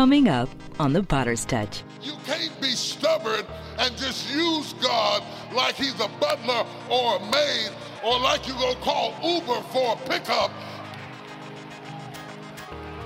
Coming 0.00 0.30
up 0.30 0.48
on 0.78 0.94
the 0.94 1.02
Potter's 1.02 1.44
Touch. 1.44 1.82
You 2.00 2.14
can't 2.24 2.58
be 2.58 2.70
stubborn 2.70 3.44
and 3.78 3.94
just 3.98 4.34
use 4.34 4.72
God 4.80 5.22
like 5.52 5.74
he's 5.74 6.00
a 6.00 6.08
butler 6.18 6.64
or 6.88 7.16
a 7.16 7.30
maid 7.30 7.68
or 8.02 8.18
like 8.18 8.48
you 8.48 8.54
go 8.54 8.74
call 8.76 9.12
Uber 9.22 9.60
for 9.70 9.92
a 9.92 10.08
pickup. 10.08 10.52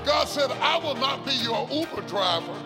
God 0.07 0.29
said, 0.29 0.53
I 0.53 0.79
will 0.79 0.95
not 0.95 1.27
be 1.27 1.33
your 1.33 1.69
Uber 1.69 2.03
driver. 2.03 2.63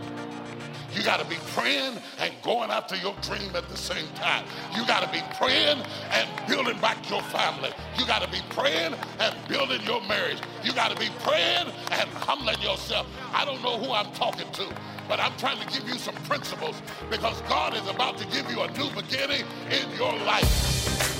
You 0.98 1.04
got 1.04 1.20
to 1.20 1.26
be 1.26 1.36
praying 1.54 1.96
and 2.18 2.34
going 2.42 2.70
after 2.70 2.96
your 2.96 3.14
dream 3.22 3.54
at 3.54 3.68
the 3.68 3.76
same 3.76 4.08
time. 4.16 4.44
You 4.74 4.84
got 4.84 5.04
to 5.04 5.08
be 5.12 5.22
praying 5.36 5.80
and 6.10 6.28
building 6.48 6.76
back 6.80 7.08
your 7.08 7.22
family. 7.22 7.70
You 7.96 8.04
got 8.04 8.20
to 8.22 8.28
be 8.28 8.40
praying 8.50 8.94
and 9.20 9.36
building 9.46 9.80
your 9.82 10.00
marriage. 10.08 10.38
You 10.64 10.72
got 10.72 10.90
to 10.90 10.96
be 10.98 11.08
praying 11.20 11.68
and 11.92 12.10
humbling 12.10 12.60
yourself. 12.60 13.06
I 13.32 13.44
don't 13.44 13.62
know 13.62 13.78
who 13.78 13.92
I'm 13.92 14.10
talking 14.10 14.50
to, 14.50 14.66
but 15.08 15.20
I'm 15.20 15.36
trying 15.38 15.60
to 15.60 15.72
give 15.72 15.88
you 15.88 15.94
some 15.98 16.16
principles 16.24 16.82
because 17.10 17.40
God 17.42 17.76
is 17.76 17.88
about 17.88 18.18
to 18.18 18.26
give 18.26 18.50
you 18.50 18.62
a 18.62 18.70
new 18.72 18.90
beginning 18.90 19.44
in 19.70 19.96
your 19.96 20.12
life. 20.26 21.17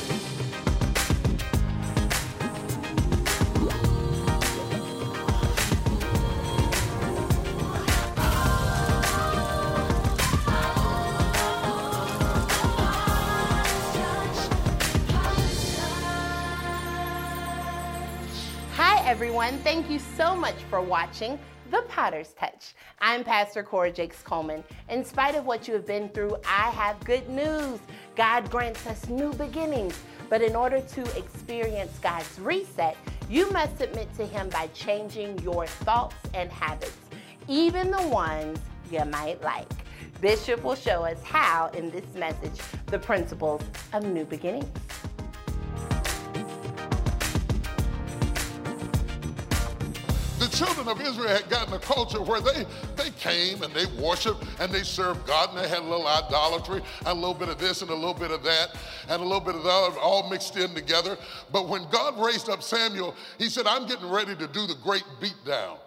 Everyone. 19.19 19.59
Thank 19.65 19.91
you 19.91 19.99
so 19.99 20.37
much 20.37 20.55
for 20.71 20.81
watching 20.81 21.41
The 21.73 21.83
Potter's 21.89 22.35
Touch. 22.35 22.75
I'm 23.01 23.25
Pastor 23.25 23.65
Cora 23.65 23.91
Jakes 23.91 24.23
Coleman. 24.23 24.63
In 24.89 25.05
spite 25.05 25.35
of 25.35 25.45
what 25.45 25.67
you 25.67 25.75
have 25.75 25.85
been 25.85 26.09
through, 26.11 26.37
I 26.47 26.71
have 26.71 27.01
good 27.01 27.29
news. 27.29 27.81
God 28.15 28.49
grants 28.49 28.87
us 28.87 29.09
new 29.09 29.33
beginnings. 29.33 29.99
But 30.29 30.41
in 30.41 30.55
order 30.55 30.81
to 30.81 31.19
experience 31.19 31.99
God's 31.99 32.39
reset, 32.39 32.97
you 33.29 33.51
must 33.51 33.77
submit 33.77 34.07
to 34.19 34.25
Him 34.25 34.51
by 34.51 34.69
changing 34.69 35.37
your 35.41 35.67
thoughts 35.67 36.15
and 36.33 36.49
habits, 36.53 36.97
even 37.49 37.91
the 37.91 38.07
ones 38.07 38.61
you 38.89 39.05
might 39.05 39.43
like. 39.43 39.69
Bishop 40.21 40.63
will 40.63 40.77
show 40.77 41.05
us 41.05 41.21
how 41.25 41.73
in 41.75 41.91
this 41.91 42.15
message 42.15 42.61
the 42.87 43.01
principles 43.01 43.63
of 43.93 44.05
new 44.05 44.25
beginnings. 44.25 44.69
Children 50.59 50.89
of 50.89 51.01
Israel 51.01 51.29
had 51.29 51.49
gotten 51.49 51.73
a 51.73 51.79
culture 51.79 52.21
where 52.21 52.41
they, 52.41 52.67
they 52.97 53.11
came 53.11 53.63
and 53.63 53.73
they 53.73 53.87
worshiped 54.03 54.45
and 54.59 54.73
they 54.73 54.83
served 54.83 55.25
God 55.25 55.51
and 55.51 55.59
they 55.59 55.69
had 55.69 55.79
a 55.79 55.89
little 55.89 56.09
idolatry 56.09 56.83
and 56.99 57.07
a 57.07 57.15
little 57.15 57.35
bit 57.35 57.49
of 57.49 57.59
this 57.59 57.81
and 57.81 57.91
a 57.93 57.95
little 57.95 58.13
bit 58.13 58.33
of 58.33 58.43
that 58.43 58.77
and 59.09 59.23
a 59.23 59.25
little 59.25 59.41
bit 59.41 59.55
of 59.55 59.63
that 59.63 59.97
all 60.03 60.29
mixed 60.29 60.57
in 60.57 60.75
together. 60.75 61.17
But 61.53 61.69
when 61.69 61.89
God 61.91 62.19
raised 62.19 62.49
up 62.49 62.65
Samuel, 62.65 63.15
he 63.39 63.49
said, 63.49 63.69
I'm 63.69 63.87
getting 63.87 64.11
ready 64.11 64.35
to 64.35 64.49
do 64.49 64.67
the 64.67 64.75
great 64.83 65.05
beatdown. 65.21 65.79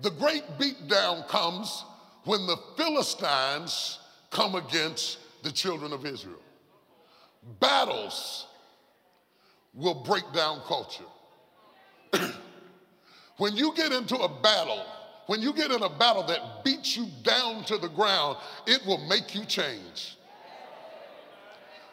The 0.00 0.10
great 0.10 0.44
beatdown 0.56 1.26
comes 1.26 1.84
when 2.24 2.46
the 2.46 2.56
Philistines 2.76 3.98
come 4.30 4.54
against 4.54 5.18
the 5.42 5.50
children 5.50 5.92
of 5.92 6.06
Israel. 6.06 6.40
Battles 7.58 8.46
will 9.74 10.04
break 10.04 10.24
down 10.32 10.60
culture. 10.68 11.04
When 13.36 13.56
you 13.56 13.74
get 13.74 13.92
into 13.92 14.16
a 14.16 14.28
battle, 14.28 14.84
when 15.26 15.40
you 15.40 15.52
get 15.52 15.70
in 15.70 15.82
a 15.82 15.88
battle 15.88 16.22
that 16.24 16.64
beats 16.64 16.96
you 16.96 17.06
down 17.22 17.64
to 17.64 17.78
the 17.78 17.88
ground, 17.88 18.36
it 18.66 18.84
will 18.86 18.98
make 19.08 19.34
you 19.34 19.44
change. 19.44 20.16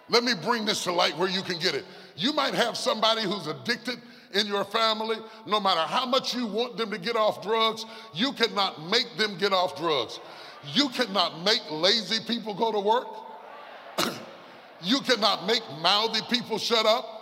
Let 0.10 0.24
me 0.24 0.34
bring 0.44 0.66
this 0.66 0.84
to 0.84 0.92
light 0.92 1.18
where 1.18 1.30
you 1.30 1.42
can 1.42 1.58
get 1.58 1.74
it. 1.74 1.86
You 2.18 2.34
might 2.34 2.54
have 2.54 2.76
somebody 2.76 3.22
who's 3.24 3.48
addicted 3.48 4.00
in 4.34 4.46
your 4.46 4.66
family. 4.66 5.18
No 5.46 5.60
matter 5.60 5.82
how 5.82 6.06
much 6.06 6.36
you 6.36 6.46
want 6.46 6.78
them 6.78 6.92
to 6.92 6.98
get 6.98 7.16
off 7.16 7.42
drugs, 7.42 7.86
you 8.14 8.34
cannot 8.34 8.90
make 8.90 9.08
them 9.18 9.38
get 9.38 9.54
off 9.54 9.78
drugs. 9.78 10.20
You 10.74 10.90
cannot 10.90 11.44
make 11.44 11.62
lazy 11.72 12.24
people 12.28 12.54
go 12.54 12.72
to 12.72 12.80
work. 12.80 13.08
you 14.82 15.00
cannot 15.00 15.48
make 15.48 15.64
mouthy 15.82 16.22
people 16.30 16.58
shut 16.58 16.86
up. 16.86 17.21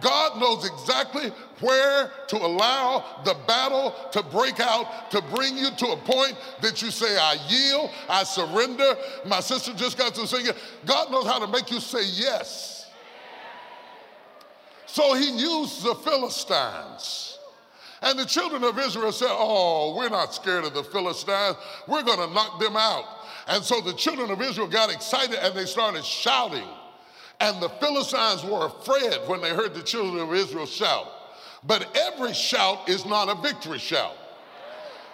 God 0.00 0.40
knows 0.40 0.64
exactly 0.66 1.30
where 1.60 2.10
to 2.28 2.36
allow 2.36 3.22
the 3.24 3.34
battle 3.46 3.94
to 4.12 4.22
break 4.24 4.60
out 4.60 5.10
to 5.10 5.22
bring 5.34 5.56
you 5.56 5.70
to 5.70 5.86
a 5.86 5.96
point 5.96 6.36
that 6.60 6.82
you 6.82 6.90
say, 6.90 7.16
I 7.16 7.36
yield, 7.48 7.90
I 8.08 8.24
surrender. 8.24 8.96
My 9.24 9.40
sister 9.40 9.72
just 9.74 9.96
got 9.96 10.14
to 10.14 10.26
sing 10.26 10.46
it. 10.46 10.56
God 10.84 11.10
knows 11.10 11.26
how 11.26 11.38
to 11.38 11.46
make 11.46 11.70
you 11.70 11.80
say 11.80 12.04
yes. 12.04 12.90
So 14.86 15.14
he 15.14 15.30
used 15.30 15.82
the 15.82 15.94
Philistines. 15.94 17.38
And 18.02 18.18
the 18.18 18.24
children 18.24 18.62
of 18.62 18.78
Israel 18.78 19.12
said, 19.12 19.28
Oh, 19.30 19.94
we're 19.96 20.08
not 20.08 20.34
scared 20.34 20.64
of 20.64 20.74
the 20.74 20.84
Philistines. 20.84 21.56
We're 21.88 22.02
going 22.02 22.28
to 22.28 22.32
knock 22.34 22.60
them 22.60 22.76
out. 22.76 23.04
And 23.48 23.62
so 23.62 23.80
the 23.80 23.94
children 23.94 24.30
of 24.30 24.40
Israel 24.42 24.68
got 24.68 24.92
excited 24.92 25.38
and 25.42 25.54
they 25.54 25.64
started 25.64 26.04
shouting. 26.04 26.68
And 27.40 27.60
the 27.62 27.68
Philistines 27.68 28.44
were 28.44 28.66
afraid 28.66 29.18
when 29.26 29.40
they 29.40 29.50
heard 29.50 29.74
the 29.74 29.82
children 29.82 30.22
of 30.22 30.32
Israel 30.34 30.66
shout. 30.66 31.06
But 31.64 31.96
every 31.96 32.32
shout 32.32 32.88
is 32.88 33.04
not 33.04 33.28
a 33.28 33.40
victory 33.42 33.78
shout. 33.78 34.16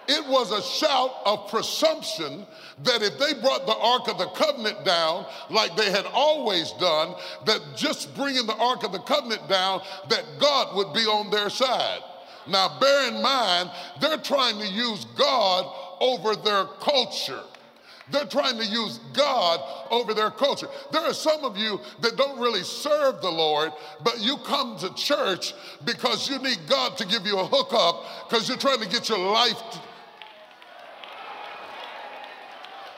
It 0.08 0.26
was 0.26 0.50
a 0.50 0.62
shout 0.62 1.12
of 1.24 1.48
presumption 1.48 2.44
that 2.82 3.02
if 3.02 3.18
they 3.18 3.40
brought 3.40 3.66
the 3.66 3.76
Ark 3.76 4.08
of 4.08 4.18
the 4.18 4.26
Covenant 4.26 4.84
down 4.84 5.26
like 5.48 5.76
they 5.76 5.90
had 5.90 6.06
always 6.06 6.72
done, 6.72 7.14
that 7.46 7.60
just 7.76 8.14
bringing 8.16 8.46
the 8.46 8.56
Ark 8.56 8.82
of 8.82 8.92
the 8.92 8.98
Covenant 8.98 9.48
down, 9.48 9.80
that 10.08 10.24
God 10.40 10.76
would 10.76 10.92
be 10.92 11.00
on 11.00 11.30
their 11.30 11.48
side. 11.50 12.00
Now, 12.48 12.78
bear 12.80 13.08
in 13.08 13.22
mind, 13.22 13.70
they're 14.00 14.18
trying 14.18 14.58
to 14.58 14.66
use 14.66 15.04
God 15.16 15.72
over 16.00 16.34
their 16.34 16.64
culture. 16.80 17.42
They're 18.10 18.26
trying 18.26 18.58
to 18.58 18.66
use 18.66 18.98
God 19.12 19.60
over 19.90 20.12
their 20.12 20.30
culture. 20.30 20.66
There 20.90 21.02
are 21.02 21.14
some 21.14 21.44
of 21.44 21.56
you 21.56 21.80
that 22.00 22.16
don't 22.16 22.38
really 22.40 22.64
serve 22.64 23.20
the 23.20 23.30
Lord, 23.30 23.72
but 24.02 24.20
you 24.20 24.36
come 24.38 24.76
to 24.78 24.92
church 24.94 25.54
because 25.84 26.28
you 26.28 26.38
need 26.38 26.58
God 26.68 26.96
to 26.98 27.06
give 27.06 27.26
you 27.26 27.38
a 27.38 27.44
hookup 27.44 28.28
because 28.28 28.48
you're 28.48 28.58
trying 28.58 28.80
to 28.80 28.88
get 28.88 29.08
your 29.08 29.18
life. 29.18 29.56
To... 29.56 29.80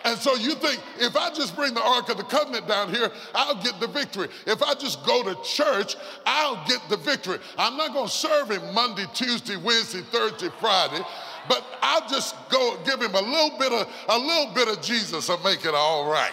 and 0.07 0.19
so 0.19 0.35
you 0.37 0.55
think 0.55 0.81
if 0.99 1.17
I 1.17 1.31
just 1.35 1.55
bring 1.55 1.75
the 1.75 1.83
Ark 1.83 2.09
of 2.09 2.17
the 2.17 2.25
Covenant 2.25 2.67
down 2.67 2.93
here, 2.93 3.11
I'll 3.35 3.63
get 3.63 3.79
the 3.81 3.89
victory. 3.89 4.29
If 4.47 4.63
I 4.63 4.73
just 4.75 5.05
go 5.05 5.23
to 5.23 5.41
church, 5.43 5.97
I'll 6.25 6.67
get 6.67 6.81
the 6.89 6.97
victory. 6.97 7.39
I'm 7.59 7.77
not 7.77 7.93
going 7.93 8.09
to 8.09 8.13
serve 8.13 8.51
him 8.51 8.73
Monday, 8.73 9.05
Tuesday, 9.13 9.57
Wednesday, 9.57 10.01
Thursday, 10.01 10.49
Friday 10.61 11.05
but 11.49 11.65
I'll 11.83 12.09
just 12.09 12.35
go 12.51 12.79
give 12.85 13.01
him 13.01 13.15
a 13.15 13.21
little 13.21 13.59
bit 13.59 13.73
of 13.73 13.89
a 14.09 14.19
little 14.19 14.55
bit 14.55 14.69
of 14.69 14.83
Jesus 14.83 15.29
and 15.29 15.43
make 15.45 15.65
it 15.65 15.75
all 15.75 16.11
right. 16.11 16.33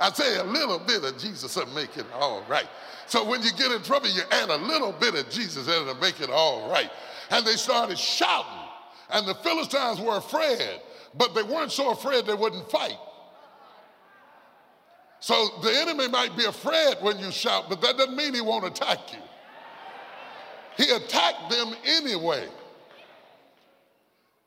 I 0.00 0.10
say 0.12 0.38
a 0.38 0.44
little 0.44 0.80
bit 0.80 1.04
of 1.04 1.16
Jesus 1.18 1.56
and 1.56 1.72
make 1.74 1.96
it 1.96 2.06
all 2.14 2.42
right. 2.48 2.66
So 3.06 3.24
when 3.24 3.42
you 3.42 3.52
get 3.52 3.70
in 3.70 3.82
trouble, 3.82 4.08
you 4.08 4.22
add 4.30 4.48
a 4.48 4.56
little 4.56 4.92
bit 4.92 5.14
of 5.14 5.30
Jesus 5.30 5.68
in 5.68 5.86
to 5.86 5.94
make 6.00 6.20
it 6.20 6.30
all 6.30 6.68
right. 6.70 6.90
And 7.30 7.46
they 7.46 7.52
started 7.52 7.98
shouting, 7.98 8.68
and 9.10 9.26
the 9.26 9.34
Philistines 9.36 10.00
were 10.00 10.16
afraid, 10.16 10.80
but 11.14 11.34
they 11.34 11.42
weren't 11.42 11.72
so 11.72 11.90
afraid 11.90 12.26
they 12.26 12.34
wouldn't 12.34 12.68
fight. 12.70 12.98
So 15.20 15.60
the 15.62 15.70
enemy 15.70 16.08
might 16.08 16.36
be 16.36 16.46
afraid 16.46 16.96
when 17.00 17.18
you 17.20 17.30
shout, 17.30 17.66
but 17.68 17.80
that 17.82 17.96
doesn't 17.96 18.16
mean 18.16 18.34
he 18.34 18.40
won't 18.40 18.64
attack 18.64 19.12
you. 19.12 19.18
He 20.76 20.90
attacked 20.90 21.48
them 21.48 21.74
anyway 21.84 22.48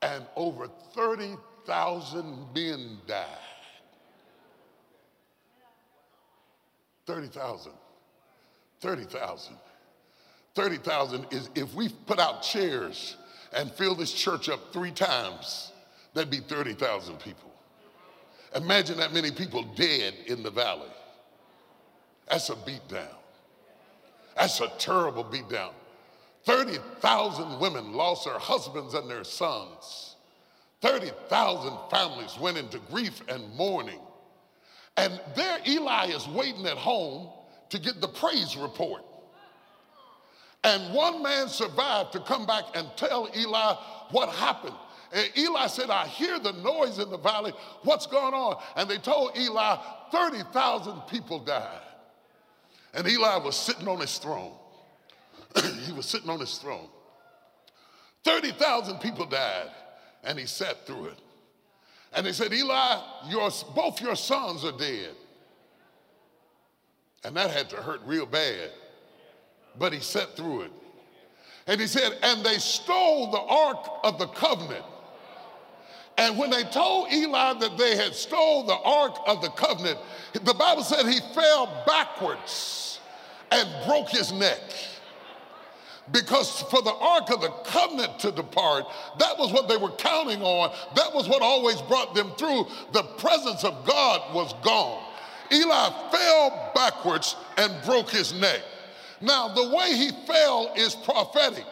and 0.02 0.26
over 0.36 0.68
30,000 0.94 2.54
men 2.54 2.98
died. 3.08 3.26
30,000. 7.06 7.72
30,000. 8.82 9.56
30,000 10.56 11.26
is 11.32 11.50
if 11.56 11.74
we 11.74 11.90
put 11.90 12.20
out 12.20 12.42
chairs 12.42 13.18
and 13.54 13.72
fill 13.72 13.96
this 13.96 14.12
church 14.12 14.50
up 14.50 14.74
three 14.74 14.92
times, 14.92 15.72
that'd 16.14 16.30
be 16.30 16.40
30,000 16.40 17.20
people. 17.20 17.52
Imagine 18.56 18.98
that 18.98 19.14
many 19.14 19.32
people 19.32 19.64
dead 19.76 20.14
in 20.28 20.42
the 20.44 20.52
valley. 20.52 20.90
That's 22.30 22.50
a 22.50 22.56
beatdown. 22.56 23.16
That's 24.36 24.60
a 24.62 24.68
terrible 24.78 25.24
beatdown. 25.24 25.72
30,000 26.46 27.60
women 27.60 27.94
lost 27.94 28.26
their 28.26 28.40
husbands 28.40 28.94
and 28.94 29.10
their 29.10 29.24
sons. 29.24 30.16
30,000 30.82 31.74
families 31.90 32.38
went 32.40 32.58
into 32.58 32.80
grief 32.92 33.22
and 33.28 33.54
mourning. 33.56 34.00
And 34.98 35.20
there 35.36 35.60
Eli 35.68 36.08
is 36.08 36.28
waiting 36.28 36.66
at 36.68 36.78
home 36.78 37.30
to 37.70 37.80
get 37.80 38.00
the 38.00 38.08
praise 38.08 38.56
report. 38.56 39.04
And 40.64 40.94
one 40.94 41.22
man 41.22 41.48
survived 41.48 42.14
to 42.14 42.20
come 42.20 42.46
back 42.46 42.64
and 42.76 42.88
tell 42.96 43.30
Eli 43.36 43.76
what 44.12 44.30
happened. 44.30 44.76
And 45.12 45.30
Eli 45.38 45.68
said, 45.68 45.90
I 45.90 46.08
hear 46.08 46.40
the 46.40 46.54
noise 46.54 47.00
in 47.00 47.10
the 47.10 47.18
valley. 47.18 47.54
What's 47.84 48.08
going 48.08 48.34
on? 48.34 48.62
And 48.76 48.90
they 48.90 48.98
told 48.98 49.38
Eli, 49.38 49.78
30,000 50.12 51.02
people 51.08 51.40
died. 51.40 51.82
And 52.94 53.08
Eli 53.08 53.38
was 53.38 53.56
sitting 53.56 53.88
on 53.88 54.00
his 54.00 54.18
throne. 54.18 54.54
he 55.86 55.94
was 55.94 56.06
sitting 56.06 56.30
on 56.30 56.40
his 56.40 56.58
throne. 56.58 56.88
30,000 58.24 59.00
people 59.00 59.26
died, 59.26 59.70
and 60.24 60.38
he 60.38 60.46
sat 60.46 60.86
through 60.86 61.06
it. 61.06 61.20
And 62.14 62.26
they 62.26 62.32
said, 62.32 62.54
Eli, 62.54 63.00
your, 63.30 63.50
both 63.76 64.02
your 64.02 64.16
sons 64.16 64.64
are 64.64 64.72
dead. 64.72 65.12
And 67.24 67.36
that 67.36 67.52
had 67.52 67.70
to 67.72 67.78
hurt 67.78 68.02
real 68.06 68.26
bad. 68.26 68.72
But 69.78 69.94
he 69.94 70.00
sat 70.00 70.36
through 70.36 70.62
it. 70.62 70.72
And 71.68 71.82
he 71.82 71.88
said, 71.88 72.18
and 72.22 72.46
they 72.46 72.58
stole 72.58 73.32
the 73.32 73.40
ark 73.40 73.88
of 74.04 74.20
the 74.20 74.28
covenant. 74.28 74.86
And 76.18 76.38
when 76.38 76.50
they 76.50 76.64
told 76.64 77.12
Eli 77.12 77.54
that 77.60 77.78
they 77.78 77.96
had 77.98 78.16
stole 78.16 78.64
the 78.64 78.78
ark 78.78 79.18
of 79.28 79.42
the 79.42 79.50
covenant, 79.50 80.00
the 80.34 80.54
Bible 80.54 80.84
said 80.84 81.06
he 81.08 81.20
fell 81.34 81.84
backwards 81.86 83.00
and 83.52 83.68
broke 83.86 84.10
his 84.10 84.32
neck. 84.32 84.62
Because 86.12 86.62
for 86.64 86.82
the 86.82 86.94
Ark 86.94 87.32
of 87.32 87.42
the 87.42 87.50
Covenant 87.66 88.20
to 88.20 88.32
depart, 88.32 88.86
that 89.18 89.38
was 89.38 89.52
what 89.52 89.68
they 89.68 89.78
were 89.78 89.92
counting 89.92 90.42
on. 90.44 90.72
That 90.96 91.14
was 91.14 91.28
what 91.28 91.42
always 91.42 91.82
brought 91.84 92.14
them 92.14 92.32
through. 92.38 92.68
The 92.94 93.04
presence 93.18 93.64
of 93.64 93.86
God 93.86 94.34
was 94.34 94.54
gone. 94.64 95.04
Eli 95.52 95.90
fell 96.12 96.72
backwards 96.76 97.36
and 97.58 97.74
broke 97.86 98.10
his 98.10 98.34
neck. 98.40 98.62
Now, 99.22 99.48
the 99.48 99.76
way 99.76 99.96
he 99.96 100.12
fell 100.28 100.72
is 100.76 100.94
prophetic. 100.96 101.66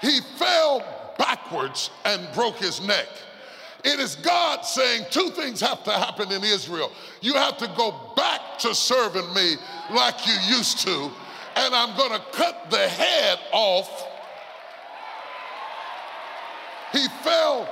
He 0.00 0.20
fell 0.36 1.14
backwards 1.18 1.90
and 2.04 2.26
broke 2.34 2.56
his 2.56 2.84
neck. 2.86 3.06
It 3.84 3.98
is 3.98 4.16
God 4.16 4.64
saying 4.64 5.06
two 5.10 5.30
things 5.30 5.60
have 5.60 5.82
to 5.84 5.90
happen 5.90 6.30
in 6.30 6.42
Israel. 6.44 6.92
You 7.20 7.34
have 7.34 7.58
to 7.58 7.66
go 7.76 8.12
back 8.16 8.58
to 8.60 8.74
serving 8.74 9.32
me 9.34 9.56
like 9.92 10.26
you 10.26 10.34
used 10.56 10.78
to, 10.86 11.10
and 11.56 11.74
I'm 11.74 11.96
going 11.96 12.12
to 12.12 12.24
cut 12.32 12.70
the 12.70 12.88
head 12.88 13.38
off. 13.52 14.08
He 16.92 17.06
fell 17.22 17.68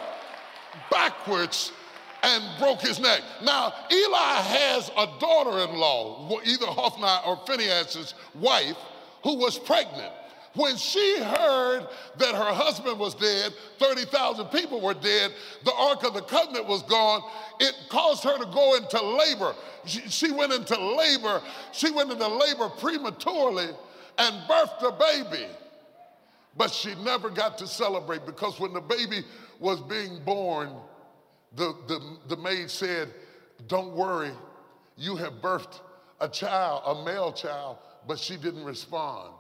backwards 0.91 1.73
and 2.23 2.45
broke 2.59 2.81
his 2.81 3.01
neck. 3.01 3.23
Now, 3.43 3.73
Eli 3.91 4.19
has 4.19 4.91
a 4.97 5.07
daughter 5.19 5.71
in 5.71 5.79
law, 5.79 6.41
either 6.45 6.67
Hophni 6.67 7.09
or 7.27 7.41
Phinehas's 7.47 8.15
wife, 8.35 8.77
who 9.23 9.37
was 9.37 9.59
pregnant. 9.59 10.13
When 10.55 10.77
she 10.77 11.19
heard 11.21 11.87
that 12.19 12.35
her 12.35 12.53
husband 12.53 12.99
was 12.99 13.15
dead, 13.15 13.53
30,000 13.79 14.47
people 14.47 14.81
were 14.81 14.95
dead, 14.95 15.33
the 15.65 15.73
Ark 15.73 16.03
of 16.03 16.15
the 16.15 16.23
Covenant 16.23 16.67
was 16.67 16.83
gone, 16.83 17.23
it 17.61 17.73
caused 17.89 18.25
her 18.25 18.37
to 18.37 18.47
go 18.47 18.75
into 18.75 19.01
labor. 19.01 19.55
She, 19.85 20.01
she 20.09 20.33
went 20.33 20.53
into 20.53 20.77
labor. 20.77 21.41
She 21.73 21.93
went 21.93 22.11
into 22.11 22.27
labor 22.27 22.69
prematurely 22.69 23.69
and 24.19 24.49
birthed 24.49 24.83
a 24.83 24.93
baby. 24.93 25.47
But 26.57 26.73
she 26.73 26.97
never 26.97 27.31
got 27.31 27.57
to 27.59 27.69
celebrate 27.69 28.27
because 28.27 28.59
when 28.59 28.73
the 28.73 28.81
baby 28.81 29.23
was 29.61 29.81
being 29.81 30.19
born, 30.25 30.71
the, 31.55 31.77
the, 31.87 32.01
the 32.27 32.37
maid 32.37 32.71
said, 32.71 33.09
Don't 33.69 33.93
worry, 33.93 34.33
you 34.97 35.15
have 35.15 35.35
birthed 35.35 35.81
a 36.21 36.29
child, 36.29 36.83
a 36.87 37.05
male 37.05 37.33
child, 37.33 37.79
but 38.09 38.19
she 38.19 38.37
didn't 38.37 38.65
respond 38.65 39.31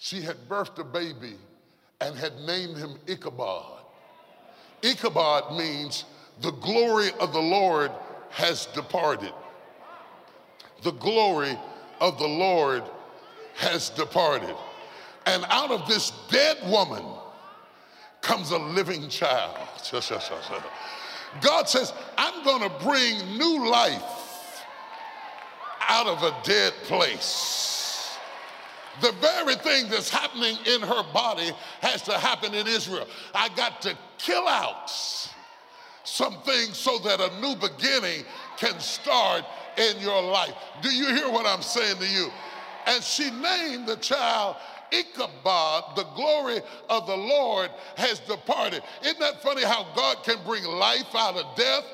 she 0.00 0.22
had 0.22 0.48
birthed 0.48 0.78
a 0.78 0.84
baby 0.84 1.36
and 2.00 2.16
had 2.16 2.34
named 2.40 2.78
him 2.78 2.94
Ichabod. 3.06 3.82
Ichabod 4.82 5.58
means 5.58 6.06
the 6.40 6.52
glory 6.52 7.10
of 7.20 7.34
the 7.34 7.40
Lord 7.40 7.92
has 8.30 8.64
departed. 8.66 9.34
The 10.82 10.92
glory 10.92 11.54
of 12.00 12.18
the 12.18 12.26
Lord 12.26 12.82
has 13.56 13.90
departed. 13.90 14.56
And 15.26 15.44
out 15.50 15.70
of 15.70 15.86
this 15.86 16.12
dead 16.30 16.56
woman 16.70 17.04
comes 18.22 18.52
a 18.52 18.58
living 18.58 19.06
child. 19.10 19.54
God 21.42 21.68
says, 21.68 21.92
I'm 22.16 22.42
going 22.42 22.62
to 22.62 22.74
bring 22.82 23.36
new 23.36 23.70
life 23.70 24.64
out 25.82 26.06
of 26.06 26.22
a 26.22 26.34
dead 26.42 26.72
place 26.84 27.69
the 29.00 29.12
very 29.20 29.56
thing 29.56 29.88
that's 29.90 30.10
happening 30.10 30.56
in 30.66 30.80
her 30.82 31.02
body 31.12 31.50
has 31.80 32.02
to 32.02 32.12
happen 32.12 32.54
in 32.54 32.66
Israel. 32.66 33.06
I 33.34 33.48
got 33.50 33.82
to 33.82 33.96
kill 34.18 34.46
out 34.46 34.90
some 36.04 36.34
things 36.42 36.76
so 36.76 36.98
that 37.00 37.20
a 37.20 37.40
new 37.40 37.54
beginning 37.56 38.24
can 38.56 38.78
start 38.80 39.44
in 39.76 40.00
your 40.00 40.22
life. 40.22 40.54
Do 40.82 40.90
you 40.90 41.14
hear 41.14 41.30
what 41.30 41.46
I'm 41.46 41.62
saying 41.62 41.98
to 41.98 42.06
you? 42.06 42.30
And 42.86 43.02
she 43.02 43.30
named 43.30 43.86
the 43.86 43.96
child 43.96 44.56
Ichabod, 44.92 45.96
the 45.96 46.04
glory 46.16 46.60
of 46.88 47.06
the 47.06 47.16
Lord 47.16 47.70
has 47.96 48.18
departed. 48.20 48.82
Isn't 49.02 49.20
that 49.20 49.42
funny 49.42 49.64
how 49.64 49.86
God 49.94 50.24
can 50.24 50.36
bring 50.44 50.64
life 50.64 51.14
out 51.14 51.36
of 51.36 51.56
death? 51.56 51.84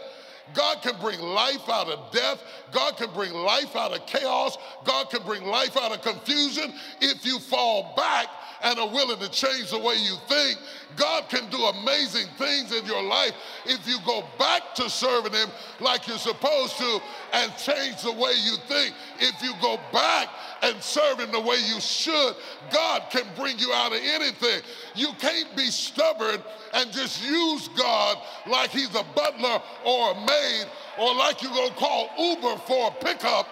God 0.54 0.82
can 0.82 0.98
bring 1.00 1.20
life 1.20 1.68
out 1.68 1.88
of 1.88 2.12
death. 2.12 2.42
God 2.72 2.96
can 2.96 3.10
bring 3.12 3.32
life 3.32 3.76
out 3.76 3.92
of 3.92 4.06
chaos. 4.06 4.56
God 4.84 5.10
can 5.10 5.22
bring 5.22 5.44
life 5.44 5.76
out 5.76 5.92
of 5.92 6.02
confusion 6.02 6.72
if 7.00 7.24
you 7.26 7.38
fall 7.38 7.94
back 7.96 8.28
and 8.62 8.78
are 8.78 8.88
willing 8.88 9.18
to 9.18 9.30
change 9.30 9.70
the 9.70 9.78
way 9.78 9.94
you 9.94 10.16
think. 10.28 10.58
God 10.96 11.28
can 11.28 11.48
do 11.50 11.58
amazing 11.58 12.26
things 12.38 12.72
in 12.72 12.84
your 12.86 13.02
life 13.02 13.32
if 13.66 13.86
you 13.86 13.98
go 14.06 14.24
back 14.38 14.74
to 14.76 14.88
serving 14.88 15.32
Him 15.32 15.48
like 15.80 16.06
you're 16.06 16.18
supposed 16.18 16.76
to 16.78 17.00
and 17.32 17.52
change 17.56 18.02
the 18.02 18.12
way 18.12 18.32
you 18.44 18.56
think. 18.68 18.94
If 19.18 19.42
you 19.42 19.52
go 19.60 19.78
back 19.92 20.28
and 20.62 20.80
serve 20.82 21.20
Him 21.20 21.32
the 21.32 21.40
way 21.40 21.56
you 21.56 21.80
should, 21.80 22.34
God 22.70 23.02
can 23.10 23.24
bring 23.36 23.58
you 23.58 23.72
out 23.72 23.92
of 23.92 24.00
anything. 24.02 24.62
You 24.94 25.08
can't 25.18 25.54
be 25.56 25.66
stubborn 25.66 26.42
and 26.74 26.92
just 26.92 27.24
use 27.24 27.68
God 27.68 28.18
like 28.46 28.70
He's 28.70 28.94
a 28.94 29.04
butler 29.14 29.60
or 29.84 30.12
a 30.12 30.14
maid 30.14 30.66
or 30.98 31.14
like 31.14 31.42
you're 31.42 31.52
going 31.52 31.70
to 31.70 31.76
call 31.76 32.10
Uber 32.18 32.56
for 32.66 32.88
a 32.88 33.04
pickup 33.04 33.48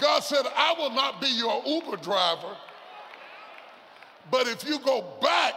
God 0.00 0.22
said, 0.22 0.46
I 0.56 0.74
will 0.78 0.90
not 0.90 1.20
be 1.20 1.28
your 1.28 1.62
Uber 1.64 1.96
driver, 1.98 2.56
but 4.30 4.46
if 4.48 4.66
you 4.66 4.78
go 4.80 5.04
back 5.20 5.54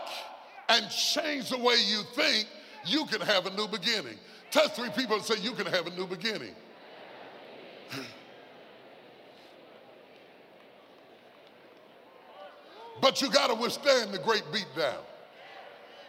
and 0.70 0.90
change 0.90 1.50
the 1.50 1.58
way 1.58 1.76
you 1.88 2.02
think, 2.16 2.48
you 2.86 3.06
can 3.06 3.22
have 3.22 3.46
a 3.46 3.52
new 3.56 3.68
beginning. 3.68 4.18
Touch 4.52 4.72
three 4.76 4.90
people 4.90 5.16
and 5.16 5.26
say, 5.26 5.36
You 5.42 5.54
can 5.54 5.66
have 5.68 5.88
a 5.88 5.92
new 5.92 6.06
beginning. 6.06 6.54
but 13.02 13.22
you 13.22 13.30
got 13.32 13.48
to 13.48 13.56
withstand 13.56 14.12
the 14.14 14.20
great 14.20 14.44
beatdown. 14.52 15.00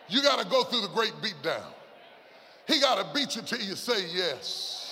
You 0.09 0.23
got 0.23 0.41
to 0.41 0.47
go 0.49 0.65
through 0.65 0.83
the 0.83 0.89
great 0.89 1.13
beatdown. 1.23 1.65
He 2.67 2.81
got 2.81 2.97
to 2.97 3.07
beat 3.15 3.37
you 3.37 3.43
till 3.43 3.61
you 3.61 3.77
say 3.77 4.07
yes. 4.13 4.84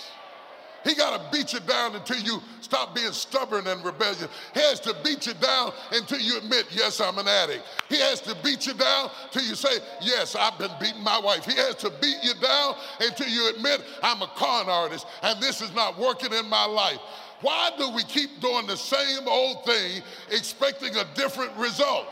He 0.83 0.95
got 0.95 1.17
to 1.17 1.37
beat 1.37 1.53
you 1.53 1.59
down 1.61 1.95
until 1.95 2.17
you 2.17 2.41
stop 2.59 2.93
being 2.93 3.11
stubborn 3.11 3.67
and 3.67 3.83
rebellious. 3.83 4.27
He 4.53 4.59
has 4.59 4.79
to 4.81 4.95
beat 5.03 5.25
you 5.25 5.33
down 5.33 5.71
until 5.91 6.19
you 6.19 6.37
admit, 6.37 6.67
yes, 6.71 6.99
I'm 6.99 7.17
an 7.17 7.27
addict. 7.27 7.63
He 7.87 7.97
has 7.99 8.19
to 8.21 8.35
beat 8.43 8.67
you 8.67 8.73
down 8.73 9.09
till 9.31 9.43
you 9.43 9.55
say, 9.55 9.77
yes, 10.01 10.35
I've 10.35 10.57
been 10.57 10.71
beating 10.81 11.03
my 11.03 11.19
wife. 11.19 11.45
He 11.45 11.55
has 11.55 11.75
to 11.75 11.89
beat 12.01 12.17
you 12.21 12.33
down 12.41 12.75
until 12.99 13.27
you 13.27 13.49
admit, 13.55 13.83
I'm 14.01 14.21
a 14.21 14.27
con 14.35 14.67
artist 14.67 15.05
and 15.21 15.41
this 15.41 15.61
is 15.61 15.73
not 15.73 15.97
working 15.97 16.33
in 16.33 16.49
my 16.49 16.65
life. 16.65 16.99
Why 17.41 17.71
do 17.77 17.89
we 17.91 18.03
keep 18.03 18.39
doing 18.41 18.67
the 18.67 18.77
same 18.77 19.27
old 19.27 19.65
thing 19.65 20.01
expecting 20.31 20.95
a 20.95 21.05
different 21.15 21.55
result 21.57 22.07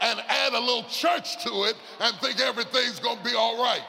and 0.00 0.20
add 0.28 0.52
a 0.52 0.60
little 0.60 0.84
church 0.84 1.42
to 1.44 1.64
it 1.64 1.76
and 2.00 2.14
think 2.16 2.40
everything's 2.40 2.98
going 3.00 3.18
to 3.18 3.24
be 3.24 3.34
all 3.34 3.62
right? 3.62 3.82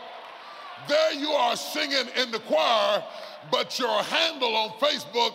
There 0.87 1.13
you 1.13 1.29
are 1.29 1.55
singing 1.55 2.07
in 2.15 2.31
the 2.31 2.39
choir 2.39 3.03
but 3.51 3.77
your 3.79 4.03
handle 4.03 4.55
on 4.55 4.69
Facebook 4.79 5.33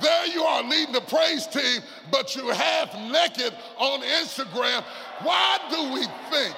There 0.00 0.26
you 0.26 0.42
are 0.42 0.62
leading 0.62 0.92
the 0.92 1.00
praise 1.00 1.46
team, 1.46 1.80
but 2.10 2.36
you're 2.36 2.54
half 2.54 2.94
naked 2.94 3.54
on 3.78 4.02
Instagram. 4.02 4.84
Why 5.22 5.58
do 5.70 5.94
we 5.94 6.02
think 6.30 6.54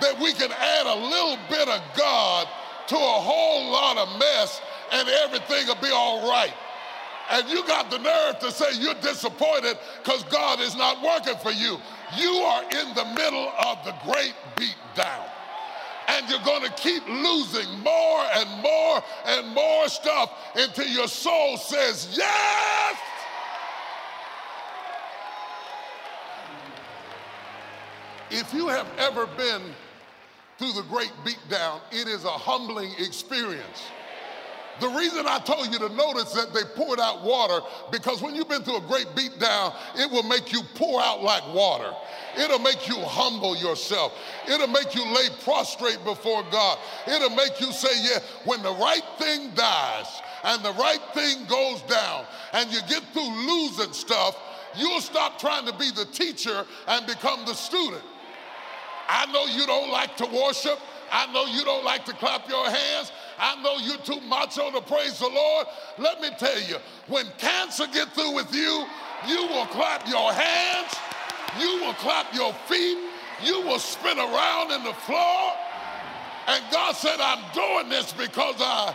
that 0.00 0.20
we 0.20 0.32
can 0.32 0.52
add 0.52 0.86
a 0.86 0.94
little 0.94 1.38
bit 1.48 1.68
of 1.68 1.80
God 1.96 2.46
to 2.88 2.94
a 2.94 2.98
whole 2.98 3.70
lot 3.70 3.96
of 3.96 4.18
mess 4.18 4.60
and 4.92 5.08
everything 5.08 5.66
will 5.66 5.74
be 5.76 5.90
all 5.90 6.28
right? 6.28 6.52
And 7.30 7.48
you 7.48 7.66
got 7.66 7.90
the 7.90 7.98
nerve 7.98 8.38
to 8.40 8.50
say 8.50 8.66
you're 8.78 8.94
disappointed 8.94 9.78
because 10.02 10.22
God 10.24 10.60
is 10.60 10.74
not 10.76 11.02
working 11.02 11.36
for 11.42 11.52
you. 11.52 11.78
You 12.16 12.30
are 12.30 12.62
in 12.62 12.94
the 12.94 13.04
middle 13.14 13.52
of 13.66 13.84
the 13.84 13.94
great 14.04 14.34
beat 14.56 14.76
down. 14.94 15.26
And 16.08 16.28
you're 16.30 16.40
going 16.40 16.62
to 16.62 16.70
keep 16.72 17.06
losing 17.06 17.68
more 17.80 18.24
and 18.34 18.62
more 18.62 19.02
and 19.26 19.48
more 19.54 19.88
stuff 19.88 20.32
until 20.54 20.86
your 20.86 21.08
soul 21.08 21.58
says, 21.58 22.14
Yes! 22.16 22.98
If 28.30 28.52
you 28.52 28.68
have 28.68 28.86
ever 28.98 29.26
been 29.26 29.62
through 30.58 30.72
the 30.72 30.82
great 30.82 31.12
beatdown, 31.24 31.80
it 31.90 32.08
is 32.08 32.24
a 32.24 32.30
humbling 32.30 32.92
experience. 32.98 33.82
The 34.80 34.88
reason 34.88 35.26
I 35.26 35.38
told 35.38 35.72
you 35.72 35.78
to 35.80 35.88
notice 35.88 36.32
that 36.32 36.54
they 36.54 36.62
poured 36.76 37.00
out 37.00 37.22
water, 37.22 37.64
because 37.90 38.22
when 38.22 38.36
you've 38.36 38.48
been 38.48 38.62
through 38.62 38.76
a 38.76 38.82
great 38.82 39.06
beatdown, 39.16 39.74
it 39.96 40.10
will 40.10 40.22
make 40.22 40.52
you 40.52 40.62
pour 40.74 41.00
out 41.00 41.22
like 41.22 41.42
water. 41.52 41.92
It'll 42.38 42.60
make 42.60 42.88
you 42.88 42.96
humble 43.00 43.56
yourself. 43.56 44.16
It'll 44.48 44.68
make 44.68 44.94
you 44.94 45.04
lay 45.04 45.28
prostrate 45.42 46.02
before 46.04 46.44
God. 46.52 46.78
It'll 47.08 47.30
make 47.30 47.60
you 47.60 47.72
say, 47.72 47.88
yeah, 48.02 48.20
when 48.44 48.62
the 48.62 48.72
right 48.72 49.02
thing 49.18 49.50
dies 49.54 50.06
and 50.44 50.62
the 50.64 50.72
right 50.72 51.02
thing 51.12 51.46
goes 51.46 51.82
down 51.82 52.24
and 52.52 52.70
you 52.72 52.78
get 52.88 53.02
through 53.12 53.48
losing 53.48 53.92
stuff, 53.92 54.36
you'll 54.76 55.00
stop 55.00 55.40
trying 55.40 55.66
to 55.66 55.76
be 55.76 55.90
the 55.90 56.04
teacher 56.04 56.64
and 56.86 57.06
become 57.06 57.44
the 57.46 57.54
student. 57.54 58.02
I 59.08 59.26
know 59.32 59.46
you 59.46 59.66
don't 59.66 59.90
like 59.90 60.16
to 60.18 60.26
worship. 60.26 60.78
I 61.10 61.32
know 61.32 61.46
you 61.46 61.64
don't 61.64 61.84
like 61.84 62.04
to 62.04 62.12
clap 62.12 62.48
your 62.48 62.68
hands. 62.68 63.10
I 63.38 63.60
know 63.62 63.78
you're 63.78 63.98
too 63.98 64.20
macho 64.26 64.70
to 64.70 64.80
praise 64.80 65.18
the 65.18 65.28
Lord. 65.28 65.66
Let 65.98 66.20
me 66.20 66.28
tell 66.38 66.60
you, 66.60 66.76
when 67.06 67.26
cancer 67.38 67.86
get 67.92 68.08
through 68.08 68.34
with 68.34 68.52
you, 68.54 68.84
you 69.28 69.46
will 69.46 69.66
clap 69.66 70.08
your 70.08 70.32
hands, 70.32 70.94
you 71.60 71.84
will 71.84 71.94
clap 71.94 72.34
your 72.34 72.52
feet, 72.66 72.98
you 73.44 73.60
will 73.62 73.78
spin 73.78 74.18
around 74.18 74.72
in 74.72 74.84
the 74.84 74.94
floor. 74.94 75.52
And 76.48 76.64
God 76.72 76.96
said, 76.96 77.20
I'm 77.20 77.44
doing 77.52 77.88
this 77.88 78.12
because 78.12 78.56
I. 78.58 78.94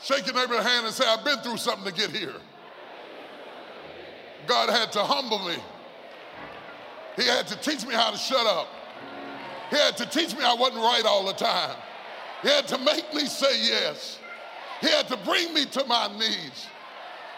Shake 0.00 0.26
your 0.26 0.34
neighbor's 0.34 0.64
hand 0.64 0.86
and 0.86 0.94
say, 0.94 1.04
I've 1.06 1.24
been 1.24 1.38
through 1.40 1.56
something 1.56 1.92
to 1.92 1.92
get 1.92 2.10
here. 2.10 2.34
God 4.46 4.70
had 4.70 4.92
to 4.92 5.00
humble 5.00 5.40
me. 5.40 5.56
He 7.16 7.24
had 7.24 7.46
to 7.48 7.56
teach 7.56 7.86
me 7.86 7.94
how 7.94 8.10
to 8.12 8.16
shut 8.16 8.46
up. 8.46 8.68
He 9.70 9.76
had 9.76 9.96
to 9.98 10.06
teach 10.06 10.36
me 10.36 10.42
I 10.42 10.54
wasn't 10.54 10.82
right 10.82 11.02
all 11.04 11.24
the 11.24 11.32
time. 11.32 11.76
He 12.42 12.48
had 12.48 12.68
to 12.68 12.78
make 12.78 13.12
me 13.12 13.26
say 13.26 13.62
yes. 13.62 14.18
He 14.80 14.88
had 14.88 15.08
to 15.08 15.16
bring 15.18 15.52
me 15.52 15.64
to 15.66 15.84
my 15.84 16.08
knees. 16.18 16.66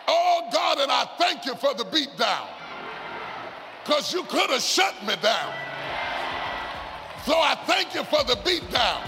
Oh, 0.06 0.48
God, 0.52 0.78
and 0.78 0.90
I 0.90 1.08
thank 1.18 1.46
you 1.46 1.54
for 1.54 1.74
the 1.74 1.84
beat 1.84 2.16
down. 2.18 2.48
Because 3.84 4.12
you 4.12 4.22
could 4.24 4.50
have 4.50 4.60
shut 4.60 4.94
me 5.06 5.14
down. 5.22 5.54
So 7.24 7.34
I 7.34 7.54
thank 7.66 7.94
you 7.94 8.04
for 8.04 8.22
the 8.24 8.38
beat 8.44 8.68
down. 8.70 9.02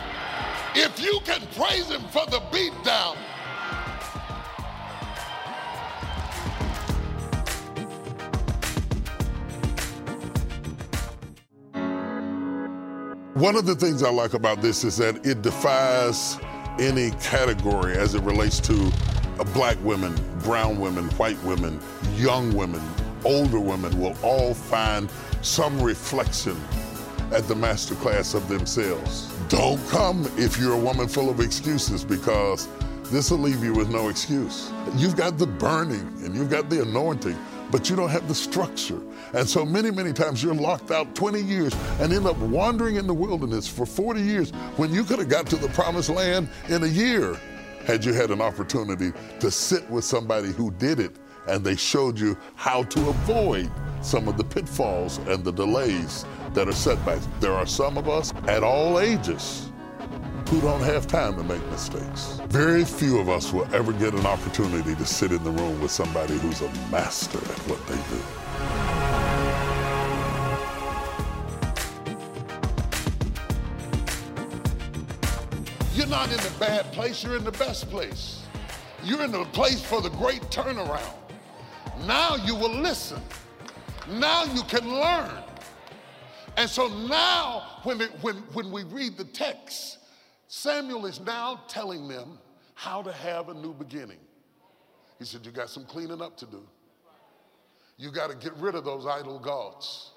If 0.75 1.03
you 1.03 1.21
can 1.25 1.41
praise 1.55 1.89
him 1.89 2.03
for 2.09 2.25
the 2.27 2.43
beat 2.53 2.73
down, 2.85 3.17
One 13.43 13.57
of 13.57 13.67
the 13.67 13.75
things 13.75 14.05
I 14.05 14.11
like 14.11 14.35
about 14.35 14.63
this 14.63 14.85
is 14.85 14.97
that 14.99 15.27
it 15.27 15.43
defies 15.43 16.39
any 16.79 17.11
category 17.21 17.97
as 17.97 18.15
it 18.15 18.23
relates 18.23 18.61
to 18.61 18.93
uh, 19.41 19.45
black 19.53 19.77
women, 19.83 20.15
brown 20.45 20.79
women, 20.79 21.07
white 21.17 21.43
women, 21.43 21.81
young 22.15 22.55
women, 22.55 22.81
older 23.25 23.59
women 23.59 23.99
will 23.99 24.17
all 24.23 24.55
find 24.55 25.11
some 25.41 25.83
reflection 25.83 26.57
at 27.33 27.49
the 27.49 27.55
masterclass 27.55 28.37
of 28.37 28.47
themselves. 28.49 29.27
Don't 29.49 29.85
come 29.89 30.25
if 30.37 30.57
you're 30.57 30.75
a 30.75 30.79
woman 30.79 31.09
full 31.09 31.29
of 31.29 31.41
excuses 31.41 32.05
because 32.05 32.69
this 33.11 33.33
will 33.33 33.39
leave 33.39 33.65
you 33.65 33.73
with 33.73 33.91
no 33.91 34.09
excuse. 34.09 34.71
You've 34.95 35.17
got 35.17 35.37
the 35.37 35.49
burning 35.49 36.15
and 36.25 36.33
you've 36.37 36.49
got 36.49 36.71
the 36.71 36.83
anointing, 36.83 37.37
but 37.73 37.89
you 37.89 37.97
don't 37.97 38.11
have 38.11 38.29
the 38.29 38.35
structure. 38.35 39.01
And 39.33 39.49
so 39.49 39.65
many, 39.65 39.91
many 39.91 40.13
times 40.13 40.43
you're 40.43 40.55
locked 40.55 40.91
out 40.91 41.15
20 41.17 41.41
years 41.41 41.75
and 42.01 42.13
end 42.13 42.27
up 42.27 42.37
wandering 42.37 42.97
in 42.97 43.07
the 43.07 43.15
wilderness 43.15 43.67
for 43.67 43.87
40 43.87 44.21
years 44.21 44.51
when 44.77 44.93
you 44.93 45.03
could 45.03 45.19
have 45.19 45.31
got 45.31 45.47
to 45.47 45.57
the 45.57 45.69
promised 45.71 46.11
land 46.11 46.49
in 46.69 46.85
a 46.85 46.87
year 46.87 47.37
had 47.87 48.05
you 48.05 48.13
had 48.13 48.31
an 48.31 48.41
opportunity 48.41 49.13
to 49.41 49.51
sit 49.51 49.89
with 49.91 50.05
somebody 50.05 50.53
who 50.53 50.71
did 50.73 51.01
it 51.01 51.17
and 51.49 51.65
they 51.65 51.75
showed 51.75 52.21
you 52.21 52.37
how 52.55 52.85
to 52.85 53.09
avoid 53.09 53.69
some 54.03 54.29
of 54.29 54.37
the 54.37 54.45
pitfalls 54.45 55.19
and 55.27 55.43
the 55.43 55.51
delays 55.51 56.25
that 56.53 56.69
are 56.69 56.73
setbacks. 56.73 57.27
There 57.41 57.55
are 57.55 57.67
some 57.67 57.97
of 57.97 58.09
us 58.09 58.33
at 58.47 58.63
all 58.63 59.01
ages 59.01 59.72
who 60.49 60.61
don't 60.61 60.83
have 60.83 61.07
time 61.07 61.37
to 61.37 61.43
make 61.43 61.65
mistakes. 61.71 62.41
Very 62.49 62.85
few 62.85 63.19
of 63.19 63.29
us 63.29 63.53
will 63.53 63.67
ever 63.75 63.93
get 63.93 64.15
an 64.15 64.27
opportunity 64.27 64.95
to 64.95 65.07
sit 65.07 65.33
in 65.33 65.43
the 65.45 65.51
room 65.51 65.81
with 65.81 65.91
somebody 65.91 66.39
who's 66.39 66.61
a 66.61 66.71
master 66.91 67.39
at 67.39 67.59
what 67.69 67.87
they 67.87 67.97
do. 67.97 68.21
You're 75.95 76.07
not 76.07 76.31
in 76.31 76.39
the 76.39 76.53
bad 76.59 76.93
place, 76.93 77.23
you're 77.23 77.37
in 77.37 77.45
the 77.45 77.53
best 77.53 77.91
place. 77.91 78.43
You're 79.05 79.23
in 79.23 79.33
the 79.33 79.45
place 79.47 79.83
for 79.83 80.01
the 80.01 80.11
great 80.11 80.43
turnaround. 80.43 81.15
Now 82.07 82.37
you 82.37 82.55
will 82.55 82.75
listen. 82.75 83.21
Now 84.09 84.45
you 84.45 84.63
can 84.63 84.89
learn. 84.89 85.31
And 86.57 86.69
so 86.69 86.89
now, 86.89 87.81
when, 87.83 88.01
it, 88.01 88.11
when, 88.21 88.37
when 88.53 88.71
we 88.71 88.85
read 88.85 89.17
the 89.17 89.25
text, 89.25 89.99
Samuel 90.55 91.07
is 91.07 91.19
now 91.19 91.63
telling 91.67 92.09
them 92.09 92.39
how 92.75 93.01
to 93.01 93.11
have 93.11 93.49
a 93.49 93.55
new 93.55 93.73
beginning. 93.73 94.19
He 95.19 95.25
said, 95.25 95.47
You 95.47 95.51
got 95.51 95.71
some 95.71 95.87
cleaning 95.87 96.21
up 96.21 96.37
to 96.37 96.45
do. 96.45 96.63
You 97.97 98.11
got 98.11 98.29
to 98.29 98.37
get 98.37 98.53
rid 98.59 98.75
of 98.75 98.85
those 98.85 99.07
idol 99.07 99.39
gods 99.39 100.11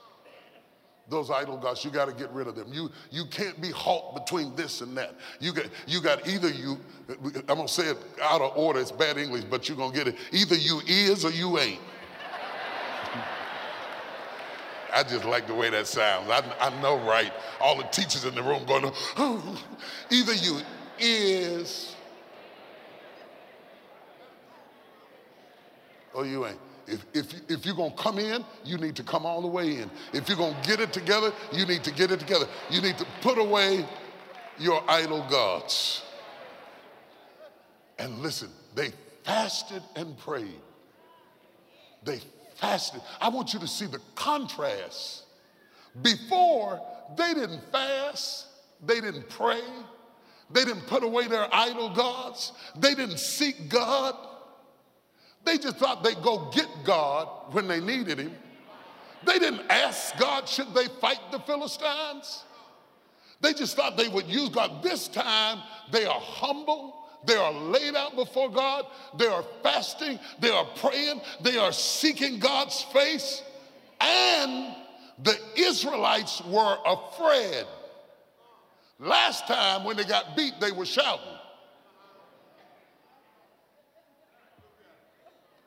those 1.08 1.30
idol 1.30 1.58
gods. 1.58 1.86
You 1.86 1.92
got 1.92 2.08
to 2.08 2.14
get 2.16 2.32
rid 2.32 2.48
of 2.48 2.56
them. 2.56 2.74
You, 2.74 2.90
you 3.12 3.26
can't 3.26 3.62
be 3.62 3.70
halt 3.70 4.16
between 4.16 4.56
this 4.56 4.82
and 4.82 4.98
that. 4.98 5.16
You 5.40 5.54
got, 5.54 5.68
you 5.86 6.02
got 6.02 6.28
either 6.28 6.50
you, 6.50 6.80
I'm 7.08 7.58
going 7.58 7.68
to 7.68 7.74
say 7.74 7.90
it 7.90 7.98
out 8.22 8.42
of 8.42 8.58
order, 8.58 8.80
it's 8.80 8.92
bad 8.92 9.20
English, 9.20 9.44
but 9.44 9.70
you're 9.70 9.78
going 9.78 9.92
to 9.92 9.98
get 9.98 10.08
it. 10.08 10.16
Either 10.32 10.56
you 10.56 10.82
is 10.88 11.24
or 11.24 11.30
you 11.30 11.60
ain't. 11.60 11.80
I 14.96 15.04
just 15.04 15.26
like 15.26 15.46
the 15.46 15.54
way 15.54 15.70
that 15.70 15.88
sounds. 15.88 16.30
I, 16.30 16.42
I 16.60 16.82
know, 16.82 16.98
right? 17.06 17.34
All 17.60 17.78
the 17.78 17.84
teachers 17.84 18.24
in 18.24 18.34
the 18.34 18.42
room 18.42 18.66
going, 18.66 18.90
oh, 19.18 19.64
either 20.10 20.34
you 20.34 20.62
is 20.98 21.96
or 26.14 26.26
you 26.26 26.46
ain't. 26.46 26.60
If, 26.88 27.06
if, 27.14 27.34
if 27.50 27.66
you're 27.66 27.76
going 27.76 27.92
to 27.92 28.02
come 28.02 28.20
in, 28.20 28.46
you 28.64 28.78
need 28.78 28.96
to 28.96 29.04
come 29.04 29.26
all 29.26 29.42
the 29.42 29.48
way 29.48 29.78
in. 29.78 29.92
If 30.14 30.30
you're 30.30 30.38
going 30.38 30.56
to 30.62 30.68
get 30.68 30.80
it 30.80 30.94
together, 30.94 31.34
you 31.52 31.66
need 31.66 31.84
to 31.84 31.92
get 31.92 32.12
it 32.12 32.20
together. 32.20 32.48
You 32.70 32.82
need 32.82 32.98
to 32.98 33.06
put 33.22 33.38
away 33.38 33.86
your 34.58 34.82
idol 34.90 35.26
gods. 35.30 36.04
And 38.00 38.20
listen, 38.20 38.50
they 38.76 38.94
fasted 39.24 39.84
and 39.96 40.18
prayed. 40.18 40.62
They 42.04 42.22
fasted. 42.56 43.02
I 43.20 43.30
want 43.30 43.54
you 43.54 43.60
to 43.60 43.68
see 43.68 43.86
the 43.86 44.00
contrast. 44.16 45.24
Before, 46.02 46.82
they 47.18 47.34
didn't 47.34 47.62
fast, 47.72 48.48
they 48.86 49.00
didn't 49.02 49.30
pray, 49.30 49.62
they 50.52 50.66
didn't 50.66 50.88
put 50.88 51.04
away 51.04 51.28
their 51.28 51.48
idol 51.54 51.90
gods, 51.90 52.52
they 52.76 52.96
didn't 52.96 53.20
seek 53.20 53.70
God. 53.70 54.16
They 55.46 55.58
just 55.58 55.78
thought 55.78 56.04
they'd 56.04 56.22
go 56.24 56.50
get 56.52 56.68
God 56.84 57.28
when 57.52 57.68
they 57.68 57.80
needed 57.80 58.18
him. 58.18 58.34
They 59.26 59.40
didn't 59.40 59.62
ask 59.70 60.18
God, 60.18 60.50
should 60.50 60.74
they 60.74 60.88
fight 61.00 61.20
the 61.32 61.40
Philistines? 61.40 62.44
They 63.42 63.54
just 63.54 63.76
thought 63.76 63.96
they 63.98 64.08
would 64.08 64.28
use 64.28 64.50
God. 64.50 64.82
This 64.82 65.08
time, 65.08 65.60
they 65.92 66.06
are 66.06 66.20
humble. 66.20 67.05
They 67.26 67.36
are 67.36 67.52
laid 67.52 67.96
out 67.96 68.16
before 68.16 68.50
God. 68.50 68.86
They 69.18 69.28
are 69.28 69.44
fasting. 69.64 70.20
They 70.40 70.50
are 70.50 70.66
praying. 70.76 71.22
They 71.42 71.58
are 71.58 71.72
seeking 71.72 72.40
God's 72.40 72.82
face. 72.82 73.42
And 74.00 74.76
the 75.24 75.38
Israelites 75.56 76.42
were 76.46 76.78
afraid. 76.86 77.66
Last 79.00 79.48
time, 79.48 79.84
when 79.84 79.98
they 79.98 80.04
got 80.04 80.36
beat, 80.36 80.54
they 80.60 80.72
were 80.72 80.86
shouting. 80.86 81.36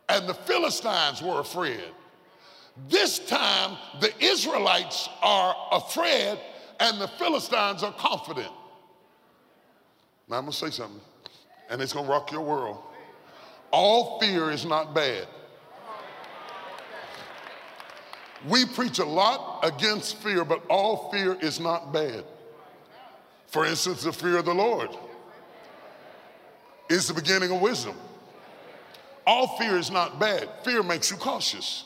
and 0.09 0.29
the 0.29 0.35
Philistines 0.35 1.23
were 1.23 1.41
afraid. 1.41 1.85
This 2.89 3.19
time, 3.19 3.77
the 4.01 4.13
Israelites 4.25 5.09
are 5.23 5.55
afraid 5.73 6.39
and 6.81 7.01
the 7.01 7.09
Philistines 7.09 7.83
are 7.83 7.93
confident. 7.93 8.53
Now, 10.29 10.37
I'm 10.39 10.45
gonna 10.45 10.53
say 10.53 10.71
something, 10.71 11.01
and 11.69 11.81
it's 11.81 11.93
gonna 11.93 12.09
rock 12.09 12.33
your 12.33 12.43
world. 12.43 12.79
All 13.71 14.21
fear 14.21 14.51
is 14.51 14.65
not 14.65 14.95
bad. 14.95 15.27
We 18.47 18.65
preach 18.65 18.99
a 18.99 19.05
lot 19.05 19.61
against 19.65 20.17
fear, 20.19 20.45
but 20.45 20.63
all 20.69 21.11
fear 21.11 21.37
is 21.41 21.59
not 21.59 21.93
bad. 21.93 22.25
For 23.49 23.67
instance, 23.67 24.03
the 24.03 24.13
fear 24.13 24.39
of 24.39 24.45
the 24.45 24.55
Lord 24.55 24.91
is 26.89 27.09
the 27.09 27.15
beginning 27.15 27.51
of 27.51 27.61
wisdom. 27.61 27.97
All 29.27 29.59
fear 29.59 29.77
is 29.77 29.91
not 29.91 30.19
bad. 30.19 30.49
Fear 30.65 30.83
makes 30.85 31.11
you 31.11 31.17
cautious. 31.17 31.85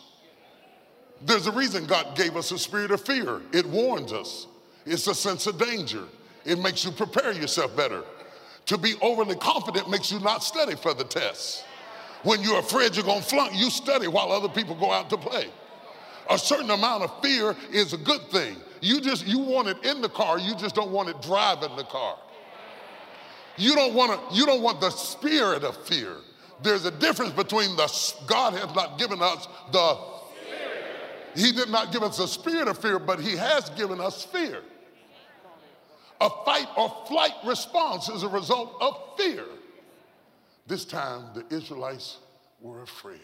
There's 1.25 1.47
a 1.47 1.53
reason 1.53 1.87
God 1.87 2.17
gave 2.17 2.37
us 2.37 2.51
a 2.53 2.59
spirit 2.59 2.91
of 2.91 3.01
fear. 3.01 3.41
It 3.53 3.67
warns 3.67 4.13
us. 4.13 4.47
It's 4.85 5.07
a 5.07 5.15
sense 5.15 5.47
of 5.47 5.59
danger. 5.59 6.05
It 6.45 6.59
makes 6.59 6.85
you 6.85 6.91
prepare 6.91 7.33
yourself 7.33 7.77
better. 7.77 8.03
To 8.67 8.79
be 8.79 8.95
overly 9.01 9.37
confident 9.37 9.91
makes 9.91 10.13
you 10.13 10.21
not 10.21 10.43
study 10.43 10.77
for 10.77 10.95
the 10.95 11.05
test. 11.05 11.65
When 12.23 12.41
you're 12.43 12.61
afraid 12.61 12.95
you're 12.95 13.05
gonna 13.05 13.21
flunk, 13.21 13.53
you 13.55 13.71
study 13.71 14.07
while 14.07 14.31
other 14.31 14.49
people 14.49 14.75
go 14.75 14.93
out 14.93 15.11
to 15.11 15.17
play. 15.17 15.49
A 16.31 16.39
certain 16.39 16.71
amount 16.71 17.03
of 17.03 17.21
fear 17.21 17.57
is 17.73 17.93
a 17.93 17.97
good 17.97 18.23
thing. 18.31 18.57
You 18.81 19.01
just 19.01 19.27
you 19.27 19.39
want 19.39 19.69
it 19.69 19.85
in 19.85 20.01
the 20.01 20.09
car, 20.09 20.39
you 20.39 20.55
just 20.55 20.75
don't 20.75 20.91
want 20.91 21.09
it 21.09 21.21
driving 21.21 21.75
the 21.77 21.85
car. 21.85 22.17
You 23.57 23.75
don't 23.75 23.95
want 23.95 24.31
to, 24.31 24.35
you 24.35 24.47
don't 24.47 24.63
want 24.63 24.81
the 24.81 24.91
spirit 24.91 25.65
of 25.65 25.77
fear. 25.87 26.17
There's 26.63 26.85
a 26.85 26.91
difference 26.91 27.33
between 27.33 27.77
the 27.77 28.15
God 28.27 28.55
has 28.55 28.75
not 28.75 28.99
given 28.99 29.21
us 29.21 29.49
the 29.73 29.99
He 31.35 31.53
did 31.53 31.69
not 31.71 31.93
give 31.93 32.03
us 32.03 32.19
a 32.19 32.29
spirit 32.29 32.69
of 32.69 32.79
fear, 32.79 32.99
but 32.99 33.21
He 33.21 33.37
has 33.37 33.69
given 33.71 34.01
us 34.01 34.25
fear. 34.25 34.63
A 36.23 36.31
fight 36.45 36.69
or 36.77 36.89
flight 37.09 37.35
response 37.45 38.09
is 38.09 38.23
a 38.23 38.29
result 38.29 38.77
of 38.81 38.97
fear. 39.19 39.45
This 40.69 40.85
time, 40.85 41.25
the 41.35 41.45
Israelites 41.55 42.19
were 42.61 42.83
afraid. 42.83 43.19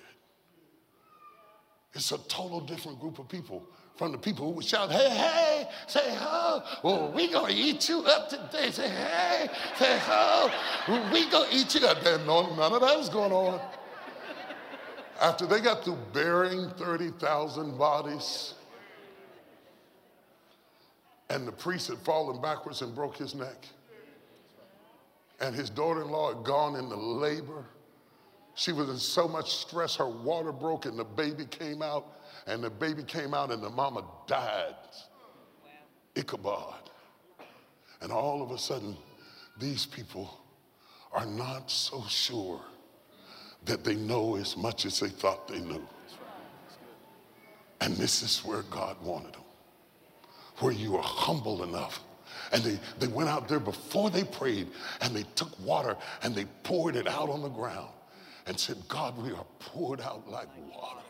It's 1.95 2.11
a 2.11 2.19
total 2.19 2.61
different 2.61 2.99
group 2.99 3.21
of 3.21 3.29
people 3.29 3.65
from 3.97 4.11
the 4.11 4.19
people 4.19 4.47
who 4.47 4.53
would 4.53 4.65
shout, 4.65 4.91
hey, 4.91 5.11
hey, 5.11 5.69
say, 5.87 6.01
oh, 6.21 6.63
well, 6.83 7.13
we 7.13 7.31
gonna 7.31 7.53
eat 7.53 7.89
you 7.89 8.01
up 8.01 8.29
today. 8.29 8.73
Say, 8.73 8.89
hey, 8.89 9.49
say, 9.77 10.01
oh, 10.09 10.51
we 11.13 11.31
gonna 11.31 11.49
eat 11.53 11.73
you 11.77 11.87
up. 11.87 12.03
There, 12.03 12.19
no, 12.19 12.53
none 12.57 12.73
of 12.73 12.81
that 12.81 12.99
was 12.99 13.09
going 13.09 13.33
on. 13.33 13.61
After 15.21 15.47
they 15.47 15.61
got 15.61 15.85
through 15.85 15.99
burying 16.13 16.69
30,000 16.71 17.79
bodies, 17.79 18.55
and 21.31 21.47
the 21.47 21.53
priest 21.53 21.89
had 21.89 21.99
fallen 21.99 22.41
backwards 22.41 22.83
and 22.83 22.95
broke 22.95 23.17
his 23.17 23.35
neck, 23.35 23.67
and 25.41 25.55
his 25.55 25.71
daughter-in-law 25.71 26.35
had 26.35 26.45
gone 26.45 26.77
into 26.77 26.97
labor, 26.97 27.65
she 28.55 28.73
was 28.73 28.89
in 28.89 28.99
so 28.99 29.29
much 29.29 29.55
stress, 29.55 29.95
her 29.97 30.09
water 30.09 30.51
broke 30.51 30.85
and 30.85 30.99
the 30.99 31.05
baby 31.05 31.45
came 31.45 31.81
out, 31.81 32.19
and 32.49 32.63
the 32.63 32.71
baby 32.71 33.05
came 33.05 33.33
out 33.33 33.53
and 33.53 33.63
the 33.63 33.71
mama 33.71 34.05
died. 34.27 34.75
Ichabod. 36.17 36.91
And 38.01 38.11
all 38.11 38.43
of 38.43 38.51
a 38.51 38.59
sudden, 38.59 38.97
these 39.61 39.87
people 39.87 40.41
are 41.13 41.27
not 41.27 41.71
so 41.71 42.03
sure 42.09 42.61
that 43.65 43.85
they 43.85 43.95
know 43.95 44.37
as 44.37 44.57
much 44.57 44.87
as 44.87 44.99
they 44.99 45.09
thought 45.09 45.47
they 45.47 45.61
knew. 45.61 45.87
And 47.81 47.95
this 47.97 48.23
is 48.23 48.45
where 48.45 48.63
God 48.63 48.97
wanted 49.03 49.35
them, 49.35 49.43
where 50.61 50.73
you 50.73 50.97
are 50.97 51.03
humble 51.03 51.63
enough 51.63 52.01
and 52.53 52.63
they, 52.63 52.79
they 52.99 53.07
went 53.07 53.29
out 53.29 53.49
there 53.49 53.61
before 53.61 54.11
they 54.11 54.25
prayed 54.25 54.69
and 55.01 55.15
they 55.15 55.25
took 55.35 55.59
water 55.61 55.97
and 56.23 56.35
they 56.35 56.47
poured 56.63 56.97
it 56.97 57.07
out 57.07 57.29
on 57.29 57.43
the 57.43 57.49
ground 57.49 57.91
and 58.47 58.59
said, 58.59 58.77
God, 58.89 59.17
we 59.19 59.31
are 59.33 59.47
poured 59.59 60.01
out 60.01 60.29
like 60.29 60.49
water. 60.75 61.01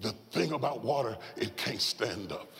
The 0.00 0.12
thing 0.30 0.52
about 0.52 0.84
water, 0.84 1.16
it 1.36 1.56
can't 1.56 1.80
stand 1.80 2.30
up. 2.30 2.52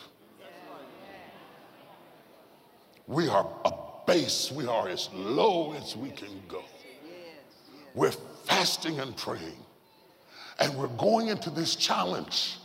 We 3.07 3.27
are 3.29 3.49
a 3.65 3.71
base, 4.05 4.51
we 4.51 4.67
are 4.67 4.87
as 4.89 5.09
low 5.13 5.73
as 5.73 5.95
we 5.95 6.11
can 6.11 6.43
go. 6.47 6.63
We're 7.95 8.11
fasting 8.45 8.99
and 8.99 9.15
praying, 9.17 9.57
and 10.59 10.75
we're 10.75 10.87
going 10.87 11.29
into 11.29 11.49
this 11.49 11.75
challenge, 11.75 12.58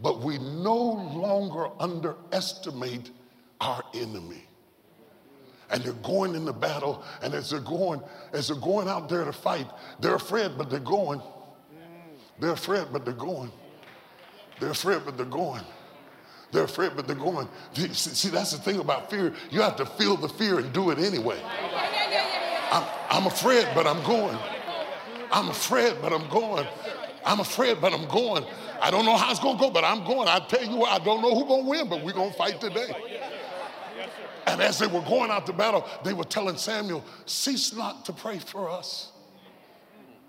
but 0.00 0.20
we 0.20 0.38
no 0.38 0.76
longer 0.76 1.68
underestimate 1.80 3.10
our 3.60 3.82
enemy 3.94 4.44
and 5.70 5.82
they're 5.82 5.92
going 5.94 6.34
in 6.34 6.44
the 6.44 6.52
battle. 6.52 7.02
And 7.22 7.34
as 7.34 7.50
they're 7.50 7.60
going, 7.60 8.00
as 8.32 8.48
they're 8.48 8.56
going 8.56 8.88
out 8.88 9.08
there 9.08 9.24
to 9.24 9.32
fight, 9.32 9.66
they're 10.00 10.14
afraid, 10.14 10.52
but 10.56 10.70
they're 10.70 10.78
going. 10.78 11.20
They're 12.38 12.52
afraid, 12.52 12.86
but 12.92 13.04
they're 13.04 13.14
going. 13.14 13.50
They're 14.60 14.70
afraid, 14.70 15.02
but 15.04 15.16
they're 15.16 15.26
going. 15.26 15.62
They're 16.52 16.64
afraid, 16.64 16.92
but 16.94 17.06
they're 17.06 17.16
going. 17.16 17.48
See, 17.92 18.28
that's 18.28 18.52
the 18.52 18.58
thing 18.58 18.78
about 18.78 19.10
fear. 19.10 19.32
You 19.50 19.62
have 19.62 19.76
to 19.76 19.86
feel 19.86 20.16
the 20.16 20.28
fear 20.28 20.58
and 20.58 20.72
do 20.72 20.90
it 20.90 20.98
anyway. 20.98 21.40
I'm, 22.70 22.84
I'm 23.10 23.26
afraid, 23.26 23.66
but 23.74 23.86
I'm 23.86 24.02
going. 24.04 24.38
I'm 25.32 25.48
afraid, 25.48 25.96
but 26.00 26.12
I'm 26.12 26.28
going. 26.28 26.66
I'm 27.24 27.40
afraid, 27.40 27.80
but 27.80 27.92
I'm 27.92 28.06
going. 28.06 28.44
I 28.84 28.90
don't 28.90 29.06
know 29.06 29.16
how 29.16 29.30
it's 29.30 29.40
going 29.40 29.56
to 29.56 29.60
go, 29.62 29.70
but 29.70 29.82
I'm 29.82 30.04
going. 30.04 30.28
I 30.28 30.40
tell 30.40 30.62
you 30.62 30.76
what, 30.76 31.00
I 31.00 31.02
don't 31.02 31.22
know 31.22 31.34
who's 31.34 31.44
going 31.44 31.64
to 31.64 31.70
win, 31.70 31.88
but 31.88 32.04
we're 32.04 32.12
going 32.12 32.30
to 32.30 32.36
fight 32.36 32.60
today. 32.60 32.94
And 34.46 34.60
as 34.60 34.78
they 34.78 34.86
were 34.86 35.00
going 35.00 35.30
out 35.30 35.46
to 35.46 35.54
battle, 35.54 35.88
they 36.04 36.12
were 36.12 36.24
telling 36.24 36.58
Samuel, 36.58 37.02
Cease 37.24 37.72
not 37.72 38.04
to 38.04 38.12
pray 38.12 38.38
for 38.38 38.68
us. 38.68 39.10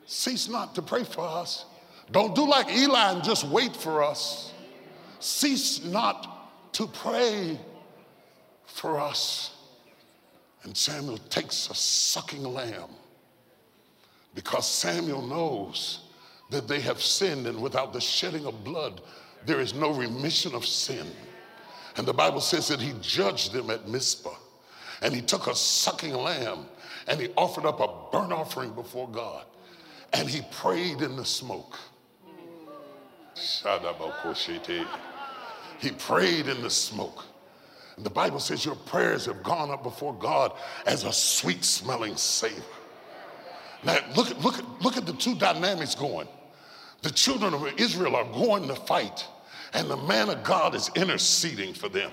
Cease 0.05 0.47
not 0.47 0.73
to 0.75 0.81
pray 0.81 1.03
for 1.03 1.27
us. 1.27 1.65
Don't 2.11 2.33
do 2.33 2.47
like 2.47 2.71
Eli 2.71 3.11
and 3.11 3.25
just 3.25 3.43
wait 3.43 3.75
for 3.75 4.01
us. 4.01 4.53
Cease 5.19 5.83
not 5.83 6.73
to 6.75 6.87
pray 6.87 7.59
for 8.67 9.01
us. 9.01 9.51
And 10.63 10.77
Samuel 10.77 11.17
takes 11.29 11.69
a 11.69 11.75
sucking 11.75 12.43
lamb 12.43 12.89
because 14.33 14.65
Samuel 14.65 15.23
knows 15.23 16.04
that 16.49 16.67
they 16.67 16.79
have 16.81 17.01
sinned, 17.01 17.47
and 17.47 17.61
without 17.61 17.93
the 17.93 18.01
shedding 18.01 18.45
of 18.45 18.63
blood, 18.63 19.01
there 19.45 19.59
is 19.59 19.73
no 19.73 19.91
remission 19.91 20.55
of 20.55 20.65
sin. 20.65 21.07
And 21.97 22.05
the 22.05 22.13
Bible 22.13 22.41
says 22.41 22.67
that 22.67 22.81
he 22.81 22.93
judged 23.01 23.53
them 23.53 23.69
at 23.69 23.87
Mizpah. 23.87 24.35
And 25.01 25.13
he 25.13 25.21
took 25.21 25.47
a 25.47 25.55
sucking 25.55 26.13
lamb 26.13 26.65
and 27.07 27.19
he 27.19 27.29
offered 27.37 27.65
up 27.65 27.79
a 27.79 28.11
burnt 28.11 28.33
offering 28.33 28.71
before 28.73 29.07
God. 29.07 29.45
And 30.13 30.29
he 30.29 30.41
prayed 30.51 31.01
in 31.01 31.15
the 31.15 31.25
smoke. 31.25 31.77
He 35.79 35.91
prayed 35.91 36.47
in 36.47 36.61
the 36.61 36.69
smoke. 36.69 37.25
And 37.97 38.05
the 38.05 38.09
Bible 38.09 38.39
says 38.39 38.65
your 38.65 38.75
prayers 38.75 39.25
have 39.25 39.43
gone 39.43 39.71
up 39.71 39.83
before 39.83 40.13
God 40.13 40.53
as 40.85 41.03
a 41.03 41.13
sweet 41.13 41.63
smelling 41.63 42.15
savor. 42.15 42.63
Now, 43.83 43.99
look 44.15 44.43
look, 44.43 44.81
look 44.81 44.97
at 44.97 45.05
the 45.05 45.13
two 45.13 45.35
dynamics 45.35 45.95
going. 45.95 46.27
The 47.05 47.11
children 47.11 47.53
of 47.53 47.79
Israel 47.79 48.15
are 48.15 48.25
going 48.33 48.67
to 48.67 48.73
fight 48.73 49.27
and 49.73 49.87
the 49.87 49.95
man 49.95 50.27
of 50.27 50.43
God 50.43 50.73
is 50.73 50.89
interceding 50.95 51.71
for 51.71 51.87
them. 51.87 52.11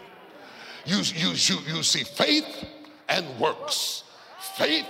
You, 0.85 0.99
you, 0.99 1.31
you, 1.31 1.77
you 1.77 1.83
see 1.83 2.05
faith 2.05 2.67
and 3.09 3.27
works, 3.41 4.05
faith 4.55 4.85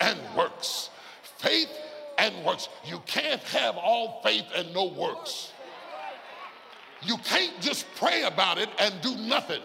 and 0.00 0.18
works, 0.34 0.88
faith 1.36 1.68
and 2.16 2.34
works. 2.46 2.70
You 2.86 3.02
can't 3.04 3.42
have 3.42 3.76
all 3.76 4.22
faith 4.22 4.46
and 4.56 4.72
no 4.72 4.86
works. 4.86 5.52
You 7.02 7.18
can't 7.18 7.60
just 7.60 7.84
pray 7.96 8.22
about 8.22 8.56
it 8.56 8.70
and 8.78 8.94
do 9.02 9.14
nothing. 9.16 9.60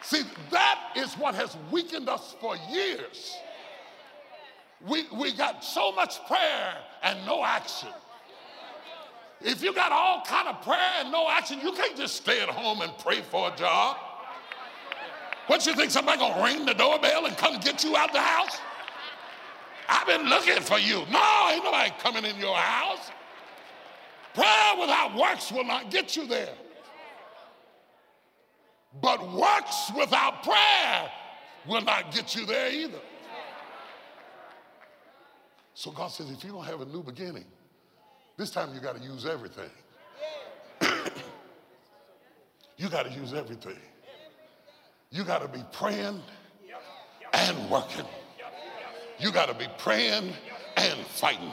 See, 0.00 0.22
that 0.52 0.92
is 0.96 1.12
what 1.18 1.34
has 1.34 1.54
weakened 1.70 2.08
us 2.08 2.34
for 2.40 2.56
years. 2.70 3.36
We, 4.86 5.06
we 5.12 5.32
got 5.32 5.64
so 5.64 5.90
much 5.92 6.24
prayer 6.26 6.76
and 7.02 7.24
no 7.26 7.44
action. 7.44 7.88
If 9.40 9.62
you 9.62 9.72
got 9.72 9.92
all 9.92 10.22
kind 10.24 10.48
of 10.48 10.62
prayer 10.62 10.92
and 11.00 11.12
no 11.12 11.28
action, 11.28 11.60
you 11.60 11.72
can't 11.72 11.96
just 11.96 12.16
stay 12.16 12.40
at 12.40 12.48
home 12.48 12.80
and 12.82 12.92
pray 12.98 13.22
for 13.22 13.52
a 13.52 13.56
job. 13.56 13.96
What 15.46 15.64
you 15.66 15.74
think 15.74 15.90
somebody 15.90 16.18
gonna 16.18 16.42
ring 16.42 16.66
the 16.66 16.74
doorbell 16.74 17.26
and 17.26 17.36
come 17.36 17.58
get 17.60 17.82
you 17.82 17.96
out 17.96 18.12
the 18.12 18.20
house? 18.20 18.58
I've 19.88 20.06
been 20.06 20.28
looking 20.28 20.60
for 20.60 20.78
you. 20.78 21.04
No, 21.10 21.48
ain't 21.50 21.64
nobody 21.64 21.90
coming 21.98 22.24
in 22.24 22.36
your 22.38 22.56
house. 22.56 23.10
Prayer 24.34 24.74
without 24.78 25.16
works 25.16 25.50
will 25.50 25.64
not 25.64 25.90
get 25.90 26.14
you 26.16 26.26
there. 26.26 26.54
But 29.00 29.32
works 29.32 29.90
without 29.96 30.42
prayer 30.42 31.10
will 31.66 31.82
not 31.82 32.12
get 32.12 32.34
you 32.34 32.44
there 32.44 32.70
either. 32.70 33.00
So 35.78 35.92
God 35.92 36.08
says, 36.08 36.28
if 36.28 36.42
you 36.42 36.50
don't 36.50 36.64
have 36.64 36.80
a 36.80 36.86
new 36.86 37.04
beginning, 37.04 37.44
this 38.36 38.50
time 38.50 38.74
you 38.74 38.80
got 38.80 38.96
to 38.96 39.02
use 39.12 39.24
everything. 39.24 39.70
you 42.76 42.88
got 42.88 43.06
to 43.06 43.12
use 43.12 43.32
everything. 43.32 43.78
You 45.12 45.22
got 45.22 45.40
to 45.42 45.46
be 45.46 45.64
praying 45.72 46.20
and 47.32 47.70
working. 47.70 48.06
You 49.20 49.30
got 49.30 49.46
to 49.50 49.54
be 49.54 49.68
praying 49.78 50.32
and 50.76 50.98
fighting. 51.06 51.52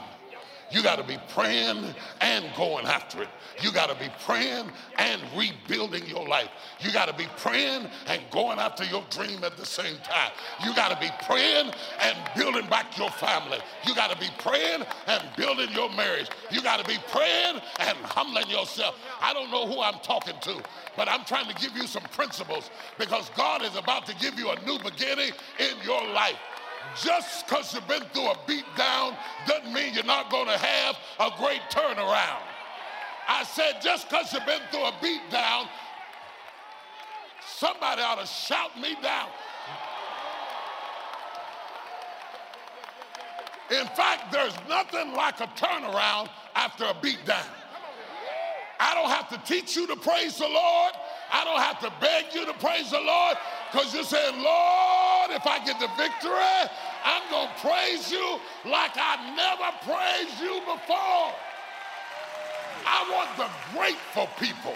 You 0.76 0.84
got 0.84 0.98
to 0.98 1.06
be 1.06 1.18
praying 1.30 1.96
and 2.20 2.46
going 2.58 2.86
after 2.86 3.22
it. 3.22 3.30
You 3.62 3.72
got 3.72 3.90
to 3.90 3.96
be 3.96 4.12
praying 4.26 4.70
and 4.98 5.22
rebuilding 5.34 6.06
your 6.06 6.28
life. 6.28 6.50
You 6.82 6.92
got 6.92 7.08
to 7.08 7.14
be 7.14 7.28
praying 7.38 7.88
and 8.08 8.22
going 8.30 8.60
after 8.60 8.84
your 8.84 9.02
dream 9.10 9.46
at 9.46 9.56
the 9.56 9.66
same 9.66 9.96
time. 10.04 10.32
You 10.66 10.76
got 10.76 10.92
to 10.92 11.00
be 11.00 11.10
praying 11.26 11.72
and 12.02 12.18
building 12.36 12.68
back 12.70 12.98
your 12.98 13.10
family. 13.12 13.60
You 13.88 13.96
got 13.96 14.12
to 14.12 14.18
be 14.20 14.28
praying 14.40 14.84
and 15.08 15.24
building 15.38 15.70
your 15.72 15.90
marriage. 15.92 16.28
You 16.52 16.62
got 16.62 16.84
to 16.84 16.86
be 16.86 16.98
praying 17.10 17.62
and 17.80 17.98
humbling 18.00 18.50
yourself. 18.50 19.00
I 19.22 19.34
don't 19.34 19.52
know 19.52 19.68
who 19.68 19.80
I'm 19.80 20.00
talking 20.04 20.36
to, 20.42 20.62
but 20.98 21.08
I'm 21.08 21.24
trying 21.24 21.48
to 21.48 21.56
give 21.56 21.78
you 21.78 21.88
some 21.88 22.04
principles 22.12 22.70
because 23.00 23.32
God 23.38 23.62
is 23.62 23.78
about 23.78 24.06
to 24.08 24.16
give 24.16 24.38
you 24.38 24.50
a 24.50 24.60
new 24.66 24.78
beginning 24.80 25.32
in 25.58 25.86
your 25.86 26.06
life. 26.12 26.36
Just 27.02 27.48
because 27.48 27.74
you've 27.74 27.88
been 27.88 28.04
through 28.14 28.28
a 28.28 28.38
beat 28.48 28.66
down 28.78 29.18
not 30.06 30.30
going 30.30 30.48
to 30.48 30.58
have 30.58 30.96
a 31.20 31.32
great 31.38 31.62
turnaround. 31.70 32.42
I 33.28 33.44
said, 33.44 33.82
just 33.82 34.10
because 34.10 34.32
you've 34.34 34.46
been 34.46 34.62
through 34.72 34.86
a 34.86 34.94
beat 35.02 35.22
down, 35.32 35.68
somebody 37.46 38.02
ought 38.02 38.20
to 38.20 38.28
shout 38.28 38.80
me 38.80 38.96
down. 39.02 39.30
In 43.72 43.88
fact, 43.88 44.32
there's 44.32 44.54
nothing 44.70 45.14
like 45.14 45.40
a 45.40 45.48
turnaround 45.58 46.30
after 46.56 46.86
a 46.86 46.96
beat 47.02 47.26
down. 47.26 47.46
I 48.80 48.94
don't 48.94 49.10
have 49.10 49.30
to 49.30 49.42
teach 49.52 49.76
you 49.76 49.88
to 49.88 49.96
praise 49.96 50.38
the 50.38 50.48
Lord. 50.48 50.94
I 51.32 51.44
don't 51.44 51.60
have 51.60 51.80
to 51.80 51.92
beg 52.00 52.26
you 52.36 52.46
to 52.46 52.54
praise 52.54 52.92
the 52.92 53.00
Lord 53.00 53.38
because 53.72 53.94
you're 53.94 54.04
saying, 54.04 54.36
Lord, 54.36 55.32
if 55.32 55.48
I 55.48 55.60
get 55.66 55.80
the 55.80 55.90
victory, 55.98 56.70
I'm 57.06 57.22
going 57.30 57.48
to 57.48 57.62
praise 57.62 58.12
you 58.12 58.40
like 58.66 58.98
I 58.98 59.22
never 59.38 59.70
praised 59.86 60.42
you 60.42 60.60
before. 60.66 61.30
I 62.86 63.06
want 63.14 63.30
the 63.38 63.50
grateful 63.78 64.28
people. 64.40 64.74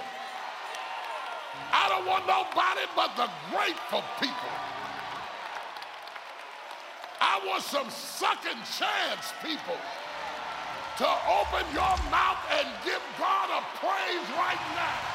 I 1.74 1.90
don't 1.90 2.06
want 2.06 2.26
nobody 2.26 2.86
but 2.96 3.18
the 3.18 3.30
grateful 3.50 4.04
people. 4.20 4.54
I 7.20 7.42
want 7.46 7.64
some 7.64 7.90
second 7.90 8.62
chance 8.78 9.34
people 9.42 9.78
to 10.98 11.08
open 11.34 11.66
your 11.74 11.96
mouth 12.12 12.42
and 12.54 12.68
give 12.86 13.02
God 13.18 13.50
a 13.50 13.62
praise 13.82 14.28
right 14.38 14.62
now. 14.76 15.09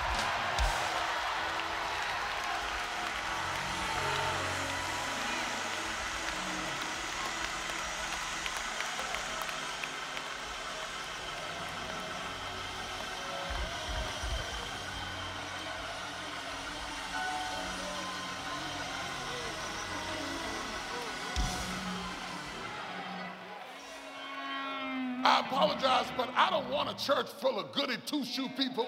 I 25.34 25.40
apologize, 25.40 26.06
but 26.16 26.28
I 26.36 26.48
don't 26.48 26.70
want 26.70 26.88
a 26.88 27.04
church 27.04 27.26
full 27.40 27.58
of 27.58 27.72
goody 27.72 27.96
two-shoe 28.06 28.50
people 28.56 28.86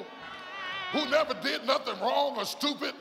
who 0.92 1.04
never 1.10 1.34
did 1.42 1.66
nothing 1.66 1.98
wrong 1.98 2.36
or 2.36 2.44
stupid, 2.44 2.94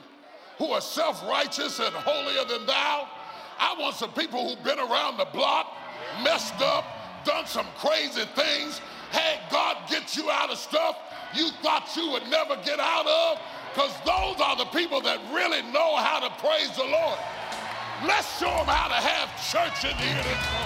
who 0.58 0.72
are 0.72 0.80
self-righteous 0.80 1.78
and 1.78 1.94
holier 1.94 2.44
than 2.44 2.66
thou. 2.66 3.08
I 3.60 3.76
want 3.78 3.94
some 3.94 4.12
people 4.14 4.48
who've 4.48 4.64
been 4.64 4.80
around 4.80 5.18
the 5.18 5.26
block, 5.26 5.72
messed 6.24 6.60
up, 6.60 6.84
done 7.24 7.46
some 7.46 7.66
crazy 7.78 8.24
things, 8.34 8.80
had 9.12 9.38
God 9.48 9.76
get 9.88 10.16
you 10.16 10.28
out 10.28 10.50
of 10.50 10.58
stuff 10.58 10.98
you 11.32 11.50
thought 11.62 11.88
you 11.94 12.10
would 12.10 12.26
never 12.28 12.56
get 12.64 12.80
out 12.80 13.06
of, 13.06 13.38
because 13.72 13.94
those 14.04 14.40
are 14.44 14.56
the 14.56 14.64
people 14.76 15.00
that 15.02 15.20
really 15.32 15.62
know 15.70 15.94
how 15.94 16.18
to 16.18 16.30
praise 16.42 16.74
the 16.76 16.82
Lord. 16.82 17.18
Let's 18.08 18.40
show 18.40 18.46
them 18.46 18.66
how 18.66 18.88
to 18.88 18.94
have 18.94 19.30
church 19.52 19.88
in 19.88 19.96
here 19.98 20.16
this 20.16 20.52
morning. 20.52 20.65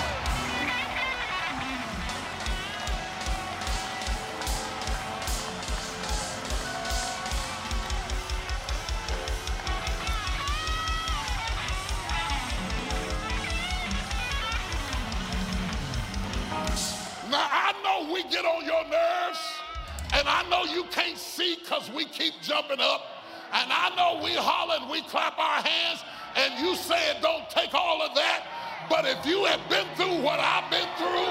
Know 20.50 20.64
you 20.64 20.84
can't 20.90 21.16
see 21.16 21.56
because 21.62 21.90
we 21.90 22.04
keep 22.04 22.34
jumping 22.42 22.80
up, 22.80 23.06
and 23.52 23.70
I 23.72 23.94
know 23.96 24.22
we 24.22 24.34
holler 24.34 24.76
and 24.80 24.90
we 24.90 25.02
clap 25.02 25.38
our 25.38 25.62
hands, 25.62 26.02
and 26.36 26.58
you 26.58 26.74
say 26.74 27.10
it 27.10 27.22
don't 27.22 27.48
take 27.48 27.72
all 27.72 28.02
of 28.02 28.14
that, 28.16 28.44
but 28.90 29.06
if 29.06 29.24
you 29.24 29.44
have 29.44 29.66
been 29.70 29.86
through 29.94 30.20
what 30.22 30.40
I've 30.40 30.68
been 30.68 30.88
through, 30.98 31.30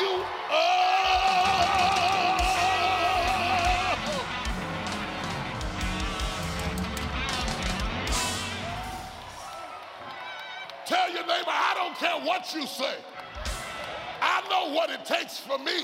you! 0.00 0.24
Tell 10.86 11.12
your 11.12 11.26
neighbor, 11.26 11.50
I 11.50 11.74
don't 11.74 11.96
care 11.96 12.24
what 12.24 12.54
you 12.54 12.66
say. 12.66 12.94
I 14.22 14.42
know 14.48 14.72
what 14.72 14.88
it 14.88 15.04
takes 15.04 15.36
for 15.36 15.58
me. 15.58 15.82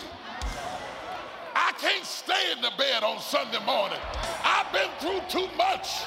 I 1.82 1.90
can't 1.90 2.04
stay 2.04 2.52
in 2.54 2.62
the 2.62 2.70
bed 2.78 3.02
on 3.02 3.18
Sunday 3.18 3.58
morning. 3.66 3.98
I've 4.44 4.70
been 4.72 4.88
through 5.00 5.18
too 5.26 5.48
much. 5.56 6.06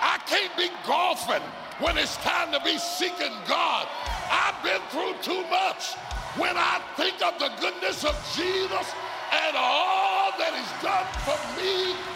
I 0.00 0.18
can't 0.24 0.56
be 0.56 0.70
golfing 0.86 1.42
when 1.80 1.98
it's 1.98 2.16
time 2.18 2.52
to 2.52 2.60
be 2.62 2.78
seeking 2.78 3.34
God. 3.48 3.88
I've 4.30 4.62
been 4.62 4.80
through 4.90 5.18
too 5.22 5.42
much. 5.50 5.94
When 6.38 6.54
I 6.56 6.80
think 6.94 7.20
of 7.26 7.40
the 7.40 7.50
goodness 7.60 8.04
of 8.04 8.14
Jesus 8.36 8.86
and 9.34 9.56
all 9.56 10.30
that 10.38 10.54
he's 10.54 10.74
done 10.78 11.06
for 11.26 11.38
me, 11.58 12.15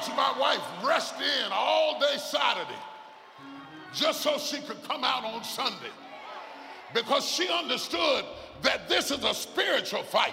Watched 0.00 0.16
my 0.16 0.40
wife 0.40 0.62
rest 0.82 1.14
in 1.16 1.52
all 1.52 2.00
day 2.00 2.16
Saturday 2.16 2.80
just 3.92 4.22
so 4.22 4.38
she 4.38 4.58
could 4.62 4.82
come 4.84 5.04
out 5.04 5.26
on 5.26 5.44
Sunday 5.44 5.92
because 6.94 7.28
she 7.28 7.46
understood 7.50 8.24
that 8.62 8.88
this 8.88 9.10
is 9.10 9.22
a 9.24 9.34
spiritual 9.34 10.02
fight. 10.02 10.32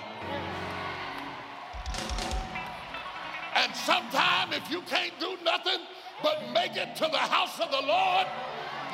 And 3.56 3.76
sometime 3.76 4.54
if 4.54 4.72
you 4.72 4.84
can't 4.84 5.12
do 5.20 5.36
nothing 5.44 5.82
but 6.24 6.42
make 6.54 6.78
it 6.78 6.96
to 6.96 7.10
the 7.12 7.18
house 7.18 7.60
of 7.60 7.70
the 7.70 7.86
Lord, 7.86 8.26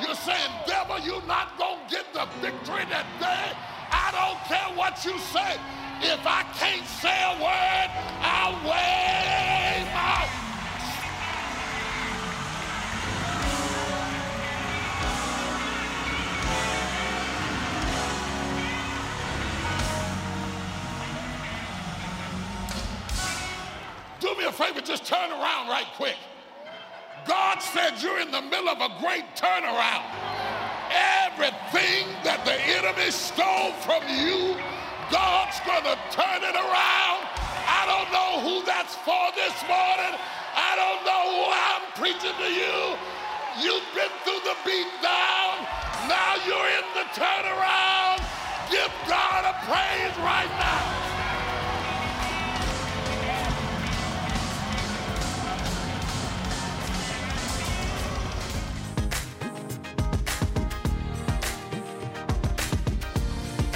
you're 0.00 0.16
saying, 0.16 0.50
devil, 0.66 0.98
you're 0.98 1.24
not 1.28 1.56
going 1.56 1.86
to 1.86 1.94
get 1.94 2.12
the 2.12 2.26
victory 2.40 2.84
that 2.90 3.06
day. 3.20 3.56
I 3.92 4.10
don't 4.10 4.42
care 4.48 4.76
what 4.76 5.04
you 5.04 5.16
say. 5.20 5.54
If 6.02 6.26
I 6.26 6.42
can't 6.58 6.84
say 6.84 7.14
a 7.22 7.34
word, 7.40 7.90
I'll 8.22 8.68
wave 8.68 9.63
favor, 24.54 24.80
just 24.80 25.04
turn 25.04 25.30
around 25.30 25.68
right 25.68 25.86
quick. 25.96 26.16
God 27.26 27.58
said 27.58 28.00
you're 28.00 28.20
in 28.20 28.30
the 28.30 28.42
middle 28.42 28.68
of 28.68 28.80
a 28.80 28.90
great 29.00 29.24
turnaround. 29.34 30.06
Everything 31.26 32.06
that 32.22 32.46
the 32.46 32.54
enemy 32.78 33.10
stole 33.10 33.72
from 33.82 34.06
you, 34.06 34.54
God's 35.10 35.58
going 35.66 35.82
to 35.82 35.96
turn 36.14 36.40
it 36.46 36.54
around. 36.54 37.20
I 37.66 37.82
don't 37.90 38.10
know 38.14 38.30
who 38.44 38.62
that's 38.62 38.94
for 39.02 39.32
this 39.34 39.56
morning. 39.66 40.14
I 40.54 40.78
don't 40.78 41.02
know 41.02 41.24
who 41.34 41.42
I'm 41.50 41.84
preaching 41.98 42.36
to 42.38 42.50
you. 42.52 42.94
You've 43.58 43.88
been 43.96 44.12
through 44.22 44.42
the 44.46 44.56
beat 44.62 44.90
down. 45.02 45.66
Now 46.06 46.38
you're 46.46 46.70
in 46.78 46.86
the 46.94 47.06
turnaround. 47.16 48.22
Give 48.70 48.92
God 49.08 49.42
a 49.48 49.54
praise 49.66 50.14
right 50.22 50.52
now. 50.58 50.93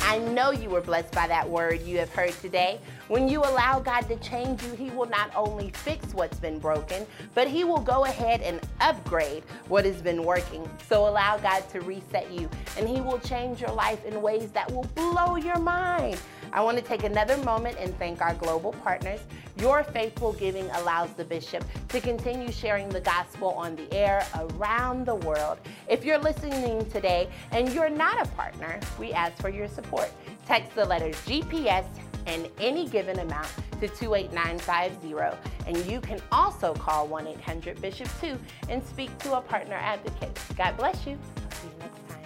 I 0.09 0.17
know 0.17 0.53
you 0.53 0.71
were 0.71 0.81
blessed 0.81 1.13
by 1.13 1.27
that 1.27 1.47
word 1.47 1.83
you 1.83 1.99
have 1.99 2.09
heard 2.09 2.33
today. 2.41 2.81
When 3.09 3.29
you 3.29 3.41
allow 3.41 3.79
God 3.79 4.09
to 4.09 4.17
change 4.17 4.63
you, 4.63 4.73
He 4.73 4.89
will 4.89 5.05
not 5.05 5.31
only 5.37 5.69
fix 5.69 6.15
what's 6.15 6.41
been 6.41 6.59
broken, 6.59 7.07
but 7.35 7.47
He 7.47 7.63
will 7.63 7.83
go 7.83 8.07
ahead 8.07 8.41
and 8.41 8.59
upgrade 8.81 9.45
what 9.69 9.85
has 9.85 10.01
been 10.01 10.25
working. 10.25 10.67
So 10.89 11.07
allow 11.07 11.37
God 11.37 11.69
to 11.73 11.83
reset 11.83 12.33
you, 12.33 12.49
and 12.79 12.89
He 12.89 13.03
will 13.03 13.19
change 13.19 13.61
your 13.61 13.73
life 13.73 14.03
in 14.07 14.23
ways 14.23 14.51
that 14.53 14.73
will 14.73 14.87
blow 14.95 15.37
your 15.37 15.59
mind. 15.59 16.19
I 16.53 16.61
want 16.61 16.79
to 16.79 16.83
take 16.83 17.05
another 17.05 17.37
moment 17.39 17.77
and 17.79 17.97
thank 17.99 18.21
our 18.21 18.35
global 18.35 18.73
partners. 18.73 19.21
Your 19.59 19.83
faithful 19.83 20.33
giving 20.33 20.71
allows 20.71 21.13
the 21.13 21.25
bishop 21.25 21.65
to 21.89 22.01
continue 22.01 22.53
sharing 22.53 22.89
the 22.89 23.01
gospel 23.01 23.51
on 23.51 23.77
the 23.77 23.93
air 23.93 24.25
around 24.37 25.07
the 25.07 25.17
world. 25.17 25.59
If 25.89 26.05
you're 26.05 26.19
listening 26.19 26.89
today 26.91 27.29
and 27.51 27.73
you're 27.73 27.91
not 27.91 28.25
a 28.27 28.31
partner, 28.31 28.81
we 28.99 29.13
ask 29.13 29.41
for 29.41 29.49
your 29.49 29.69
support. 29.69 30.11
Text 30.47 30.75
the 30.75 30.85
letters 30.85 31.17
GPS 31.27 31.85
and 32.27 32.49
any 32.61 32.87
given 32.89 33.19
amount 33.19 33.49
to 33.81 33.89
28950. 33.89 35.37
And 35.67 35.77
you 35.91 36.01
can 36.01 36.21
also 36.31 36.75
call 36.75 37.07
1 37.07 37.27
800 37.27 37.81
Bishop 37.81 38.09
2 38.21 38.39
and 38.69 38.85
speak 38.85 39.17
to 39.19 39.39
a 39.39 39.41
partner 39.41 39.75
advocate. 39.75 40.39
God 40.57 40.77
bless 40.77 41.07
you. 41.07 41.19
I'll 41.37 41.51
see 41.51 41.67
you 41.67 41.79
next 41.81 42.09
time. 42.09 42.25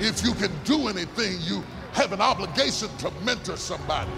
If 0.00 0.24
you 0.24 0.32
can 0.34 0.50
do 0.64 0.88
anything, 0.88 1.38
you 1.40 1.62
have 1.92 2.12
an 2.12 2.20
obligation 2.20 2.88
to 2.98 3.10
mentor 3.24 3.56
somebody. 3.56 4.10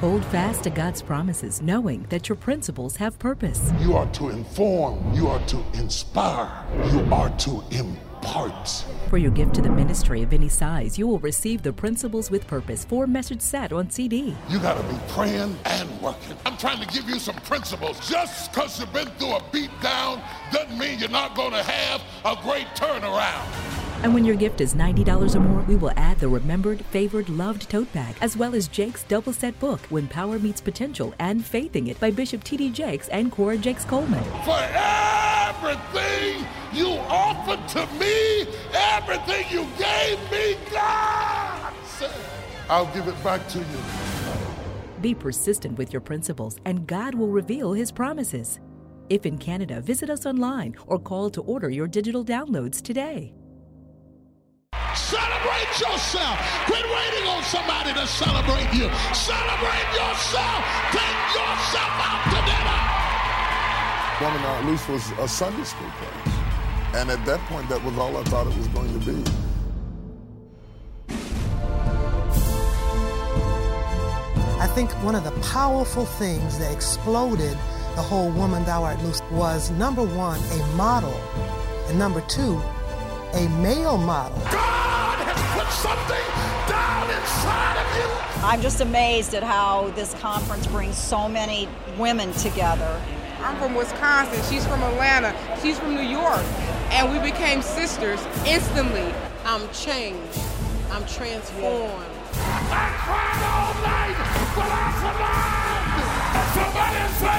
Hold 0.00 0.24
fast 0.26 0.62
to 0.62 0.70
God's 0.70 1.02
promises, 1.02 1.60
knowing 1.60 2.06
that 2.08 2.28
your 2.28 2.36
principles 2.36 2.96
have 2.96 3.18
purpose. 3.18 3.72
You 3.80 3.94
are 3.94 4.06
to 4.12 4.28
inform, 4.28 5.12
you 5.12 5.26
are 5.26 5.44
to 5.46 5.64
inspire, 5.74 6.64
you 6.92 7.00
are 7.12 7.30
to 7.30 7.64
impart. 7.72 8.68
For 9.08 9.18
your 9.18 9.30
gift 9.30 9.54
to 9.54 9.62
the 9.62 9.70
ministry 9.70 10.22
of 10.22 10.32
any 10.32 10.48
size, 10.48 10.98
you 10.98 11.06
will 11.06 11.18
receive 11.20 11.62
the 11.62 11.72
Principles 11.72 12.30
with 12.30 12.46
Purpose 12.46 12.84
four 12.84 13.06
message 13.06 13.40
set 13.40 13.72
on 13.72 13.90
CD. 13.90 14.36
You 14.48 14.58
got 14.58 14.76
to 14.76 14.82
be 14.92 15.00
praying 15.08 15.56
and 15.64 16.00
working. 16.00 16.36
I'm 16.44 16.56
trying 16.56 16.80
to 16.80 16.86
give 16.94 17.08
you 17.08 17.18
some 17.18 17.36
principles. 17.36 17.98
Just 18.08 18.52
because 18.52 18.78
you've 18.78 18.92
been 18.92 19.08
through 19.18 19.36
a 19.36 19.42
beat 19.50 19.70
down 19.80 20.20
doesn't 20.52 20.78
mean 20.78 20.98
you're 20.98 21.08
not 21.08 21.34
going 21.34 21.52
to 21.52 21.62
have 21.62 22.02
a 22.24 22.40
great 22.42 22.66
turnaround. 22.74 23.87
And 24.04 24.14
when 24.14 24.24
your 24.24 24.36
gift 24.36 24.60
is 24.60 24.74
$90 24.74 25.34
or 25.34 25.40
more, 25.40 25.62
we 25.62 25.74
will 25.74 25.90
add 25.96 26.20
the 26.20 26.28
remembered, 26.28 26.84
favored, 26.86 27.28
loved 27.28 27.68
tote 27.68 27.92
bag, 27.92 28.14
as 28.20 28.36
well 28.36 28.54
as 28.54 28.68
Jakes' 28.68 29.02
double 29.02 29.32
set 29.32 29.58
book, 29.58 29.80
When 29.90 30.06
Power 30.06 30.38
Meets 30.38 30.60
Potential 30.60 31.12
and 31.18 31.44
Faithing 31.44 31.88
It 31.88 31.98
by 31.98 32.12
Bishop 32.12 32.44
T.D. 32.44 32.70
Jakes 32.70 33.08
and 33.08 33.32
Cora 33.32 33.56
Jakes 33.58 33.84
Coleman. 33.84 34.22
For 34.44 34.60
everything 34.72 36.46
you 36.72 36.90
offered 37.08 37.66
to 37.70 37.86
me, 37.98 38.46
everything 38.72 39.44
you 39.50 39.66
gave 39.76 40.30
me, 40.30 40.56
God 40.70 41.72
said, 41.84 42.14
I'll 42.70 42.86
give 42.94 43.08
it 43.08 43.24
back 43.24 43.48
to 43.48 43.58
you. 43.58 43.64
Be 45.02 45.12
persistent 45.12 45.76
with 45.76 45.92
your 45.92 46.00
principles, 46.00 46.58
and 46.64 46.86
God 46.86 47.16
will 47.16 47.28
reveal 47.30 47.72
His 47.72 47.90
promises. 47.90 48.60
If 49.10 49.26
in 49.26 49.38
Canada, 49.38 49.80
visit 49.80 50.08
us 50.08 50.24
online 50.24 50.76
or 50.86 51.00
call 51.00 51.30
to 51.30 51.42
order 51.42 51.68
your 51.68 51.88
digital 51.88 52.24
downloads 52.24 52.80
today. 52.80 53.32
Celebrate 55.38 55.80
yourself. 55.80 56.38
Quit 56.66 56.84
waiting 56.90 57.28
on 57.28 57.42
somebody 57.44 57.92
to 57.92 58.06
celebrate 58.06 58.74
you. 58.74 58.90
Celebrate 59.14 59.88
yourself. 59.94 60.64
Take 60.90 61.20
yourself 61.30 61.94
out 62.02 62.24
to 62.26 62.38
dinner. 62.48 62.78
Woman 64.20 64.42
uh, 64.42 64.62
Loose 64.68 64.88
was 64.88 65.10
a 65.20 65.28
Sunday 65.28 65.62
school 65.62 65.90
place. 65.90 66.34
And 66.94 67.10
at 67.10 67.24
that 67.24 67.38
point, 67.46 67.68
that 67.68 67.82
was 67.84 67.96
all 67.98 68.16
I 68.16 68.24
thought 68.24 68.48
it 68.48 68.56
was 68.56 68.66
going 68.68 68.92
to 68.98 69.06
be. 69.06 69.30
I 74.60 74.66
think 74.66 74.90
one 75.04 75.14
of 75.14 75.22
the 75.22 75.30
powerful 75.52 76.04
things 76.04 76.58
that 76.58 76.72
exploded 76.74 77.56
the 77.94 78.02
whole 78.02 78.30
Woman 78.32 78.64
Thou 78.64 78.82
Art 78.82 79.00
Loose 79.04 79.22
was 79.30 79.70
number 79.70 80.02
one, 80.02 80.40
a 80.40 80.66
model, 80.74 81.14
and 81.86 81.96
number 81.96 82.22
two, 82.22 82.60
a 83.34 83.48
male 83.60 83.98
model. 83.98 84.38
God 84.50 84.54
has 84.54 84.97
put 85.68 85.74
something 85.76 86.26
down 86.68 87.10
inside 87.10 87.76
of 87.76 87.96
you. 87.96 88.44
I'm 88.44 88.60
just 88.62 88.80
amazed 88.80 89.34
at 89.34 89.42
how 89.42 89.90
this 89.94 90.14
conference 90.14 90.66
brings 90.66 90.96
so 90.96 91.28
many 91.28 91.68
women 91.98 92.32
together. 92.32 93.00
I'm 93.40 93.56
from 93.58 93.74
Wisconsin. 93.74 94.40
She's 94.50 94.66
from 94.66 94.82
Atlanta. 94.82 95.34
She's 95.62 95.78
from 95.78 95.94
New 95.94 96.02
York. 96.02 96.42
And 96.90 97.12
we 97.12 97.18
became 97.18 97.62
sisters 97.62 98.20
instantly. 98.46 99.12
I'm 99.44 99.68
changed. 99.72 100.40
I'm 100.90 101.04
transformed. 101.06 102.04
I 102.32 102.88
cried 103.04 103.42
all 103.52 103.74
night, 103.84 104.16
but 104.56 104.70
I 104.72 104.88
survived. 105.04 105.68
Somebody 106.56 107.02
say, 107.20 107.38